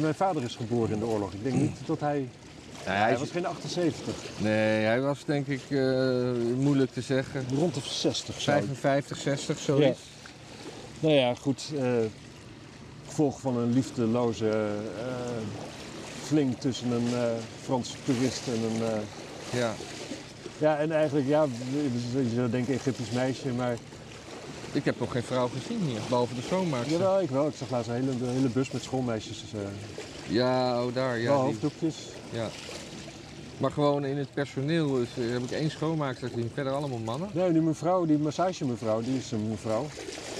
mijn 0.00 0.14
vader 0.14 0.42
is 0.42 0.54
geboren 0.54 0.92
in 0.92 0.98
de 0.98 1.06
oorlog. 1.06 1.32
Ik 1.32 1.42
denk 1.42 1.54
niet 1.54 1.78
dat 1.86 2.00
hij 2.00 2.28
hij 2.84 3.18
was 3.18 3.30
geen 3.30 3.46
78. 3.46 4.14
Nee, 4.38 4.84
hij 4.84 5.00
was 5.00 5.24
denk 5.24 5.46
ik 5.46 5.60
uh, 5.68 6.32
moeilijk 6.56 6.92
te 6.92 7.00
zeggen. 7.00 7.44
Rond 7.54 7.74
de 7.74 7.80
60. 7.84 8.42
55, 8.42 9.16
60, 9.16 9.58
zoiets. 9.58 9.84
Ja. 9.84 10.28
Nou 11.00 11.14
ja, 11.14 11.34
goed. 11.34 11.70
Uh, 11.74 11.92
gevolg 13.06 13.40
van 13.40 13.56
een 13.56 13.72
liefdeloze 13.72 14.44
uh, 14.44 15.71
tussen 16.58 16.90
een 16.90 17.08
Franse 17.62 17.96
toerist 18.04 18.42
en 18.46 18.62
een. 18.62 19.00
ja. 19.50 19.74
Ja, 20.58 20.78
en 20.78 20.92
eigenlijk, 20.92 21.26
ja, 21.28 21.46
je 22.14 22.32
zou 22.34 22.50
denken 22.50 22.74
Egyptisch 22.74 23.10
meisje, 23.10 23.48
maar. 23.48 23.76
Ik 24.72 24.84
heb 24.84 25.00
nog 25.00 25.12
geen 25.12 25.22
vrouw 25.22 25.48
gezien 25.48 25.80
hier, 25.80 26.00
behalve 26.08 26.34
de 26.34 26.42
schoonmaakster. 26.42 26.92
Jawel, 26.92 27.20
ik 27.20 27.30
wel. 27.30 27.46
Ik 27.46 27.54
zag 27.56 27.70
laatst 27.70 27.88
een 27.88 27.94
hele, 27.94 28.10
een 28.10 28.34
hele 28.34 28.48
bus 28.48 28.70
met 28.70 28.82
schoolmeisjes. 28.82 29.44
Ja, 30.28 30.84
oh 30.84 30.94
daar, 30.94 31.18
ja. 31.18 31.28
Wel 31.28 31.40
hoofddoekjes. 31.40 31.96
Ja. 32.30 32.48
Maar 33.58 33.70
gewoon 33.70 34.04
in 34.04 34.16
het 34.16 34.34
personeel 34.34 34.98
eh, 34.98 35.32
heb 35.32 35.42
ik 35.42 35.50
één 35.50 35.70
schoonmaakster 35.70 36.28
gezien, 36.28 36.50
verder 36.54 36.72
allemaal 36.72 36.98
mannen. 36.98 37.28
Nee, 37.32 37.52
die 37.52 37.60
mevrouw, 37.60 38.04
die 38.04 38.18
massage 38.18 38.64
mevrouw, 38.64 39.00
die 39.00 39.16
is 39.16 39.30
een 39.30 39.48
mevrouw. 39.48 39.86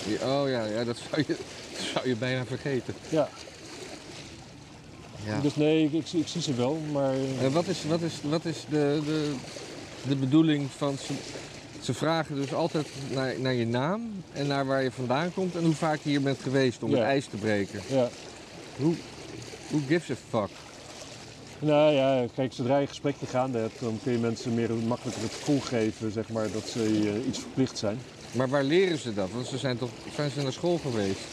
Die, 0.06 0.14
oh 0.14 0.48
ja, 0.48 0.64
ja 0.64 0.84
dat, 0.84 0.96
zou 1.10 1.24
je, 1.26 1.36
dat 1.76 1.86
zou 1.92 2.08
je 2.08 2.16
bijna 2.16 2.44
vergeten. 2.44 2.94
Ja. 3.08 3.28
Ja. 5.24 5.40
Dus 5.40 5.54
nee, 5.54 5.84
ik, 5.84 5.92
ik, 5.92 6.12
ik, 6.12 6.28
zie 6.28 6.40
ze 6.42 6.54
wel, 6.54 6.76
maar... 6.92 7.14
En 7.38 7.52
wat 7.52 7.68
is, 7.68 7.82
wat 7.82 8.00
is, 8.02 8.20
wat 8.22 8.44
is 8.44 8.64
de, 8.68 9.00
de, 9.04 9.34
de 10.08 10.16
bedoeling 10.16 10.70
van... 10.70 10.98
Ze, 10.98 11.14
ze 11.80 11.94
vragen 11.94 12.34
dus 12.36 12.52
altijd 12.54 12.86
naar, 13.14 13.40
naar 13.40 13.52
je 13.54 13.66
naam 13.66 14.00
en 14.32 14.46
naar 14.46 14.66
waar 14.66 14.82
je 14.82 14.90
vandaan 14.90 15.32
komt 15.32 15.54
en 15.56 15.64
hoe 15.64 15.74
vaak 15.74 15.98
je 16.02 16.08
hier 16.08 16.22
bent 16.22 16.38
geweest 16.40 16.82
om 16.82 16.90
Ja. 16.90 16.96
het 16.96 17.04
ijs 17.04 17.26
te 17.26 17.36
breken. 17.36 17.80
Ja. 17.86 18.08
Hoe, 18.76 18.94
hoe 19.70 19.80
gives 19.86 20.10
a 20.10 20.14
fuck? 20.28 20.50
Nou 21.58 21.92
ja, 21.92 22.26
kijk, 22.34 22.52
zodra 22.52 22.76
je 22.76 22.82
een 22.82 22.88
gesprekje 22.88 23.26
gaande 23.26 23.58
hebt, 23.58 23.80
dan 23.80 23.98
kun 24.02 24.12
je 24.12 24.18
mensen 24.18 24.54
meer 24.54 24.74
makkelijker 24.74 25.22
het 25.22 25.32
gevoel 25.34 25.60
geven, 25.60 26.10
zeg 26.12 26.28
maar, 26.28 26.50
dat 26.50 26.68
ze 26.68 26.78
uh, 26.88 27.26
iets 27.26 27.38
verplicht 27.38 27.78
zijn. 27.78 27.98
Maar 28.32 28.48
waar 28.48 28.64
leren 28.64 28.98
ze 28.98 29.14
dat? 29.14 29.30
Want 29.30 29.46
ze 29.46 29.58
zijn 29.58 29.76
toch 29.78 29.90
zijn 30.14 30.30
ze 30.30 30.42
naar 30.42 30.52
school 30.52 30.78
geweest? 30.78 31.26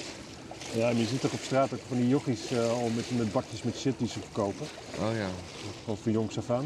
Ja, 0.74 0.90
en 0.90 0.98
je 0.98 1.06
ziet 1.06 1.22
toch 1.22 1.34
op 1.34 1.40
straat 1.44 1.74
ook 1.74 1.80
van 1.88 1.98
die 1.98 2.08
jochies 2.08 2.52
eh, 2.52 2.72
al 2.72 2.90
met, 2.96 3.18
met 3.18 3.32
bakjes 3.32 3.64
met 3.64 3.78
shit 3.78 3.94
die 3.98 4.08
ze 4.08 4.20
verkopen. 4.20 4.68
Oh 5.00 5.16
ja. 5.16 5.28
Gewoon 5.84 5.98
van 5.98 6.12
jongs 6.12 6.38
af 6.38 6.50
aan. 6.50 6.66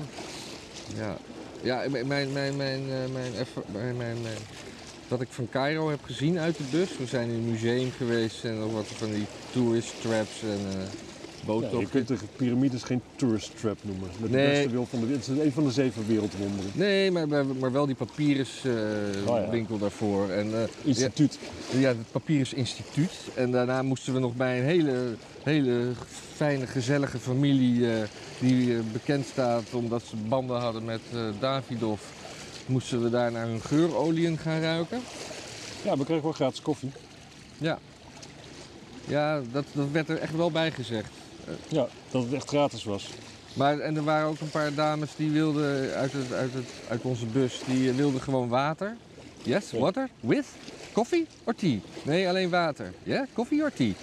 Ja, 0.95 1.17
ja 1.61 1.89
mijn, 1.89 2.07
mijn, 2.07 2.33
mijn, 2.33 2.55
mijn, 2.57 3.35
eh, 3.35 3.97
mijn, 3.97 4.17
wat 5.07 5.21
ik 5.21 5.27
van 5.31 5.49
Cairo 5.49 5.89
heb 5.89 6.03
gezien 6.03 6.39
uit 6.39 6.57
de 6.57 6.63
bus. 6.71 6.97
We 6.97 7.05
zijn 7.05 7.29
in 7.29 7.35
een 7.35 7.51
museum 7.51 7.91
geweest 7.91 8.43
en 8.43 8.59
ook 8.59 8.71
wat 8.71 8.85
van 8.87 9.11
die 9.11 9.25
tourist 9.51 10.01
traps 10.01 10.41
en... 10.41 10.79
Eh, 10.79 11.12
ja, 11.45 11.79
je 11.79 11.87
kunt 11.89 12.07
de 12.07 12.17
piramides 12.35 12.83
geen 12.83 13.01
tourist 13.15 13.59
trap 13.59 13.77
noemen. 13.81 14.09
Met 14.19 14.31
Nee. 14.31 14.45
de 14.45 14.51
beste 14.51 14.69
wil 14.69 14.85
van 14.85 14.99
de 14.99 15.13
Het 15.13 15.21
is 15.21 15.27
een 15.27 15.51
van 15.51 15.63
de 15.63 15.71
zeven 15.71 16.07
wereldwonderen. 16.07 16.71
Nee, 16.73 17.11
maar, 17.11 17.27
maar, 17.27 17.45
maar 17.45 17.71
wel 17.71 17.85
die 17.85 17.95
papyrus 17.95 18.63
uh, 18.65 18.73
Oh 19.27 19.79
daarvoor. 19.79 20.29
En, 20.29 20.47
uh, 20.49 20.57
Instituut. 20.83 21.39
Ja, 21.77 21.87
het 21.87 22.11
Papyrus 22.11 22.53
Instituut. 22.53 23.11
En 23.33 23.51
daarna 23.51 23.81
moesten 23.81 24.13
we 24.13 24.19
nog 24.19 24.35
bij 24.35 24.57
een 24.59 24.65
hele, 24.65 25.15
hele 25.43 25.91
fijne, 26.35 26.67
gezellige 26.67 27.19
familie... 27.19 27.79
Uh, 27.79 27.93
die 28.39 28.75
bekend 28.91 29.25
staat 29.25 29.73
omdat 29.73 30.03
ze 30.09 30.15
banden 30.15 30.59
hadden 30.59 30.85
met 30.85 31.01
Davidoff... 31.39 32.03
moesten 32.65 33.03
we 33.03 33.09
daar 33.09 33.31
naar 33.31 33.47
hun 33.47 33.61
geurolieën 33.61 34.37
gaan 34.37 34.61
ruiken. 34.61 35.01
Ja, 35.83 35.97
we 35.97 36.03
kregen 36.03 36.23
wel 36.23 36.31
gratis 36.31 36.61
koffie. 36.61 36.91
Ja. 37.57 37.79
Ja, 39.07 39.41
dat, 39.51 39.65
dat 39.71 39.91
werd 39.91 40.09
er 40.09 40.17
echt 40.17 40.35
wel 40.35 40.51
bij 40.51 40.71
gezegd. 40.71 41.09
Ja, 41.67 41.89
dat 42.09 42.23
het 42.23 42.33
echt 42.33 42.47
gratis 42.49 42.83
was. 42.83 43.13
Maar, 43.53 43.79
en 43.79 43.95
er 43.95 44.03
waren 44.03 44.27
ook 44.27 44.39
een 44.41 44.49
paar 44.49 44.73
dames 44.73 45.15
die 45.15 45.31
wilden 45.31 45.93
uit, 45.93 46.13
het, 46.13 46.31
uit, 46.31 46.53
het, 46.53 46.65
uit 46.87 47.05
onze 47.05 47.27
bus, 47.27 47.63
die 47.63 47.93
wilden 47.93 48.21
gewoon 48.21 48.49
water. 48.49 48.97
Yes, 49.41 49.71
water? 49.71 50.09
With? 50.19 50.45
Coffee 50.91 51.27
or 51.43 51.53
tea? 51.53 51.79
Nee, 52.01 52.27
alleen 52.27 52.49
water. 52.49 52.85
Ja, 52.85 53.13
yeah? 53.13 53.27
coffee 53.33 53.61
or 53.63 53.71
tea? 53.73 53.93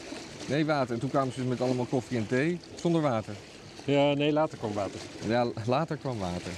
Nee, 0.45 0.67
water. 0.67 0.95
En 0.95 1.01
toen 1.01 1.11
kwamen 1.11 1.33
ze 1.33 1.41
dus 1.41 1.49
met 1.49 1.61
allemaal 1.61 1.87
koffie 1.87 2.17
en 2.19 2.27
thee 2.27 2.59
zonder 2.75 3.01
water. 3.01 3.35
Ja, 3.85 4.15
nee, 4.15 4.33
later 4.33 4.59
kwam 4.59 4.73
water. 4.73 5.01
Ja, 5.27 5.53
later 5.67 5.97
kwam 5.97 6.19
water. 6.19 6.53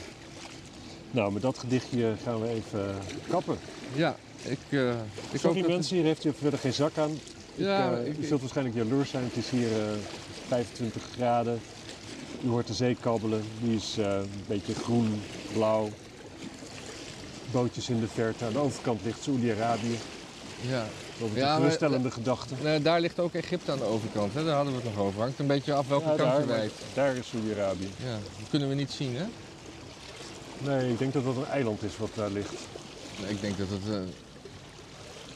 Nou, 1.11 1.33
met 1.33 1.43
dat 1.43 1.59
gedichtje 1.59 2.15
gaan 2.23 2.41
we 2.41 2.49
even 2.49 2.95
kappen. 3.29 3.59
Ja, 3.95 4.17
ik, 4.43 4.59
uh, 4.71 4.91
ik 5.31 5.39
Sorry 5.39 5.55
hoop 5.57 5.63
dat- 5.67 5.77
mensen, 5.77 5.97
hier 5.97 6.05
heeft 6.05 6.25
u 6.25 6.33
verder 6.35 6.59
geen 6.59 6.73
zak 6.73 6.99
aan. 6.99 7.11
Ja, 7.55 7.91
ik, 7.91 8.05
eh, 8.05 8.11
ik- 8.13 8.19
u 8.19 8.25
zult 8.25 8.41
waarschijnlijk 8.41 8.77
jaloers 8.77 9.11
zijn. 9.11 9.25
Het 9.25 9.37
is 9.37 9.51
hier 9.51 9.93
eh, 9.93 9.99
25 10.57 11.03
graden. 11.15 11.61
U 12.45 12.49
hoort 12.49 12.67
de 12.67 12.75
zee 12.75 12.97
kabbelen. 13.01 13.45
Die 13.61 13.77
is 13.77 13.97
eh, 13.99 14.15
een 14.15 14.45
beetje 14.47 14.75
groen, 14.75 15.23
blauw. 15.53 15.91
Bootjes 17.51 17.89
in 17.89 18.01
de 18.01 18.09
verte. 18.09 18.45
Aan 18.45 18.53
de 18.53 18.59
overkant 18.59 19.01
ligt 19.05 19.23
Saoedi-Arabië. 19.23 19.99
Ja. 20.69 20.87
Dat 21.19 21.29
is 21.33 21.37
Ja, 21.41 21.51
een 21.55 21.61
geruststellende 21.61 22.11
gedachte. 22.11 22.55
Nee, 22.63 22.83
daar 22.83 23.01
ligt 23.01 23.19
ook 23.21 23.35
Egypte 23.35 23.73
aan 23.73 23.79
de 23.79 23.85
overkant, 23.85 24.35
hè? 24.35 24.45
daar 24.45 24.55
hadden 24.57 24.75
we 24.77 24.81
het 24.83 24.95
nog 24.95 25.05
over. 25.05 25.21
Hangt 25.21 25.39
een 25.39 25.47
beetje 25.47 25.73
af 25.75 25.89
welke 25.89 26.09
Ja, 26.09 26.15
kant 26.17 26.39
je 26.41 26.47
wijkt. 26.47 26.75
daar 26.95 27.17
is 27.17 27.29
Saoedi-Arabië. 27.29 27.89
Ja, 28.05 28.13
dat 28.13 28.49
kunnen 28.51 28.69
we 28.69 28.75
niet 28.75 28.91
zien, 28.91 29.17
hè? 29.17 29.25
Nee, 30.59 30.91
ik 30.91 30.99
denk 30.99 31.13
dat 31.13 31.25
dat 31.25 31.37
een 31.37 31.47
eiland 31.47 31.83
is 31.83 31.97
wat 31.99 32.11
daar 32.15 32.31
ligt. 32.31 32.55
Nee, 33.21 33.31
ik 33.31 33.41
denk 33.41 33.59
dat 33.59 33.69
het 33.71 33.95
eh, 33.95 34.01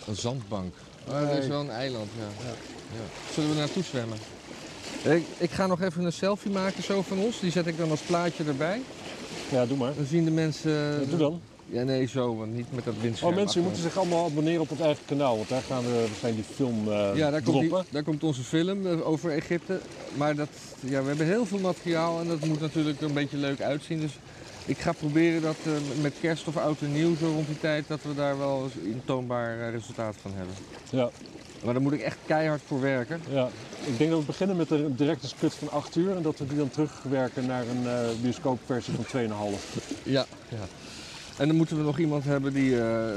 een 0.07 0.17
zandbank. 0.17 0.75
Maar 1.11 1.23
Nee. 1.23 1.31
het 1.35 1.43
is 1.43 1.49
wel 1.49 1.61
een 1.61 1.71
eiland, 1.71 2.11
ja. 2.19 2.45
ja. 2.49 2.53
Zullen 3.35 3.51
we 3.51 3.57
naartoe 3.57 3.83
zwemmen? 3.83 4.19
Ik, 5.15 5.25
ik 5.39 5.51
ga 5.51 5.67
nog 5.67 5.83
even 5.83 6.05
een 6.05 6.13
selfie 6.13 6.51
maken 6.51 6.83
zo 6.83 7.03
van 7.03 7.19
ons. 7.19 7.41
Die 7.41 7.51
zet 7.51 7.67
ik 7.67 7.79
dan 7.79 7.91
als 7.91 8.01
plaatje 8.01 8.45
erbij. 8.45 8.81
Ja, 9.53 9.67
doe 9.67 9.77
maar. 9.77 9.95
Dan 9.97 10.05
zien 10.05 10.25
de 10.25 10.31
mensen... 10.31 10.71
Ja, 10.73 10.99
doe 11.09 11.19
dan. 11.19 11.41
Ja, 11.69 11.83
nee, 11.83 12.07
zo, 12.07 12.37
want 12.37 12.55
niet 12.55 12.67
met 12.75 12.85
dat 12.85 12.95
windscherm. 13.01 13.31
Oh, 13.31 13.37
mensen, 13.39 13.63
moeten 13.63 13.83
zich 13.83 13.97
allemaal 13.97 14.25
abonneren 14.25 14.61
op 14.61 14.69
het 14.69 14.81
eigen 14.81 15.05
kanaal. 15.07 15.37
Want 15.37 15.49
daar 15.49 15.63
gaan 15.63 15.83
we 15.85 16.05
waarschijnlijk 16.09 16.47
die 16.47 16.57
film 16.57 16.93
eh 16.93 17.11
Ja, 17.15 17.31
daar 17.31 17.43
komt, 17.43 17.57
droppen. 17.57 17.81
die- 17.83 17.93
daar 17.93 18.03
komt 18.03 18.25
onze 18.25 18.43
film 18.43 18.87
eh, 18.87 19.07
over 19.09 19.31
Egypte. 19.31 19.81
Maar 20.17 20.35
dat, 20.37 20.49
ja, 20.81 21.01
we 21.03 21.09
hebben 21.09 21.27
heel 21.27 21.47
veel 21.47 21.59
materiaal 21.59 22.21
en 22.21 22.29
dat 22.29 22.45
moet 22.45 22.61
natuurlijk 22.61 23.01
een 23.01 23.13
beetje 23.13 23.37
leuk 23.37 23.61
uitzien. 23.61 24.01
Dus 24.01 24.13
ik 24.65 24.79
ga 24.79 24.93
proberen 24.93 25.43
dat 25.43 25.57
eh, 25.65 25.73
met 26.03 26.13
kerst 26.21 26.49
of 26.49 26.57
oud 26.57 26.81
en 26.81 26.93
nieuw, 26.93 27.17
zo 27.17 27.27
rond 27.27 27.47
die 27.47 27.61
tijd, 27.61 27.85
dat 27.89 28.01
we 28.03 28.15
daar 28.15 28.39
wel 28.39 28.69
een 28.85 29.03
toonbaar 29.05 29.61
eh, 29.61 29.71
resultaat 29.71 30.15
van 30.23 30.33
hebben. 30.35 30.55
Ja, 30.91 31.11
Maar 31.67 31.75
daar 31.75 31.83
moet 31.83 31.93
ik 31.93 32.01
echt 32.01 32.17
keihard 32.27 32.61
voor 32.67 32.81
werken. 32.81 33.21
ja. 33.31 33.49
Ik 33.85 33.99
denk 33.99 34.11
dat 34.11 34.21
we 34.21 34.27
beginnen 34.27 34.57
met 34.57 34.71
een 34.71 34.97
directe 34.97 35.29
cut 35.39 35.55
van 35.55 35.71
8 35.71 35.97
uur. 35.97 36.17
En 36.17 36.23
dat 36.23 36.39
we 36.39 36.47
die 36.47 36.57
dan 36.57 36.71
terugwerken 36.71 37.47
naar 37.47 37.63
een 37.69 37.87
eh, 37.87 38.09
bioscoopversie 38.23 38.95
van 38.95 39.05
2,5. 39.55 39.61
Ja. 40.03 40.27
ja. 40.49 40.57
En 41.37 41.47
dan 41.47 41.57
moeten 41.57 41.77
we 41.77 41.83
nog 41.83 41.99
iemand 41.99 42.25
hebben 42.25 42.53
die. 42.53 42.79
eh, 42.81 43.09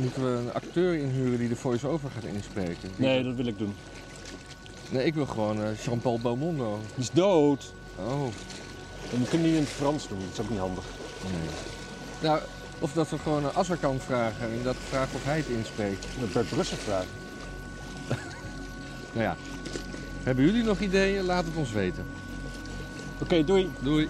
moeten 0.00 0.22
we 0.24 0.38
een 0.38 0.52
acteur 0.52 0.94
inhuren 0.94 1.38
die 1.38 1.48
de 1.48 1.56
voice-over 1.56 2.10
gaat 2.10 2.24
inspreken? 2.24 2.90
Die- 2.96 3.06
Nee, 3.06 3.22
dat 3.24 3.34
wil 3.34 3.46
ik 3.46 3.58
doen. 3.58 3.74
nee, 4.90 5.04
ik 5.06 5.14
wil 5.14 5.26
gewoon 5.26 5.58
Jean-Paul 5.84 6.18
Belmondo. 6.18 6.78
Die 6.94 7.04
is 7.04 7.10
dood. 7.10 7.72
Oh. 7.98 8.22
En 9.12 9.20
we 9.22 9.28
kunnen 9.28 9.46
niet 9.46 9.56
in 9.56 9.62
het 9.62 9.72
Frans 9.72 10.08
doen. 10.08 10.18
Dat 10.18 10.28
is 10.32 10.40
ook 10.44 10.50
niet 10.50 10.58
handig. 10.58 10.84
Nee. 11.22 11.48
Nou, 12.30 12.40
of 12.78 12.92
dat 12.92 13.10
we 13.10 13.18
gewoon 13.18 13.44
een 13.44 13.54
Azarkan 13.54 14.00
vragen 14.00 14.46
en 14.52 14.60
dat 14.62 14.76
vragen 14.88 15.14
of 15.14 15.24
hij 15.24 15.36
het 15.36 15.48
inspreekt. 15.48 16.06
Dat 16.20 16.32
Bert 16.32 16.48
Brussel 16.48 16.76
vragen. 16.76 17.24
Nou 19.16 19.28
ja. 19.28 19.36
Hebben 20.22 20.44
jullie 20.44 20.62
nog 20.62 20.80
ideeën? 20.80 21.24
Laat 21.24 21.44
het 21.44 21.56
ons 21.56 21.72
weten. 21.72 22.04
Oké, 23.18 23.44
doei. 23.44 23.70
Doei. 23.80 24.08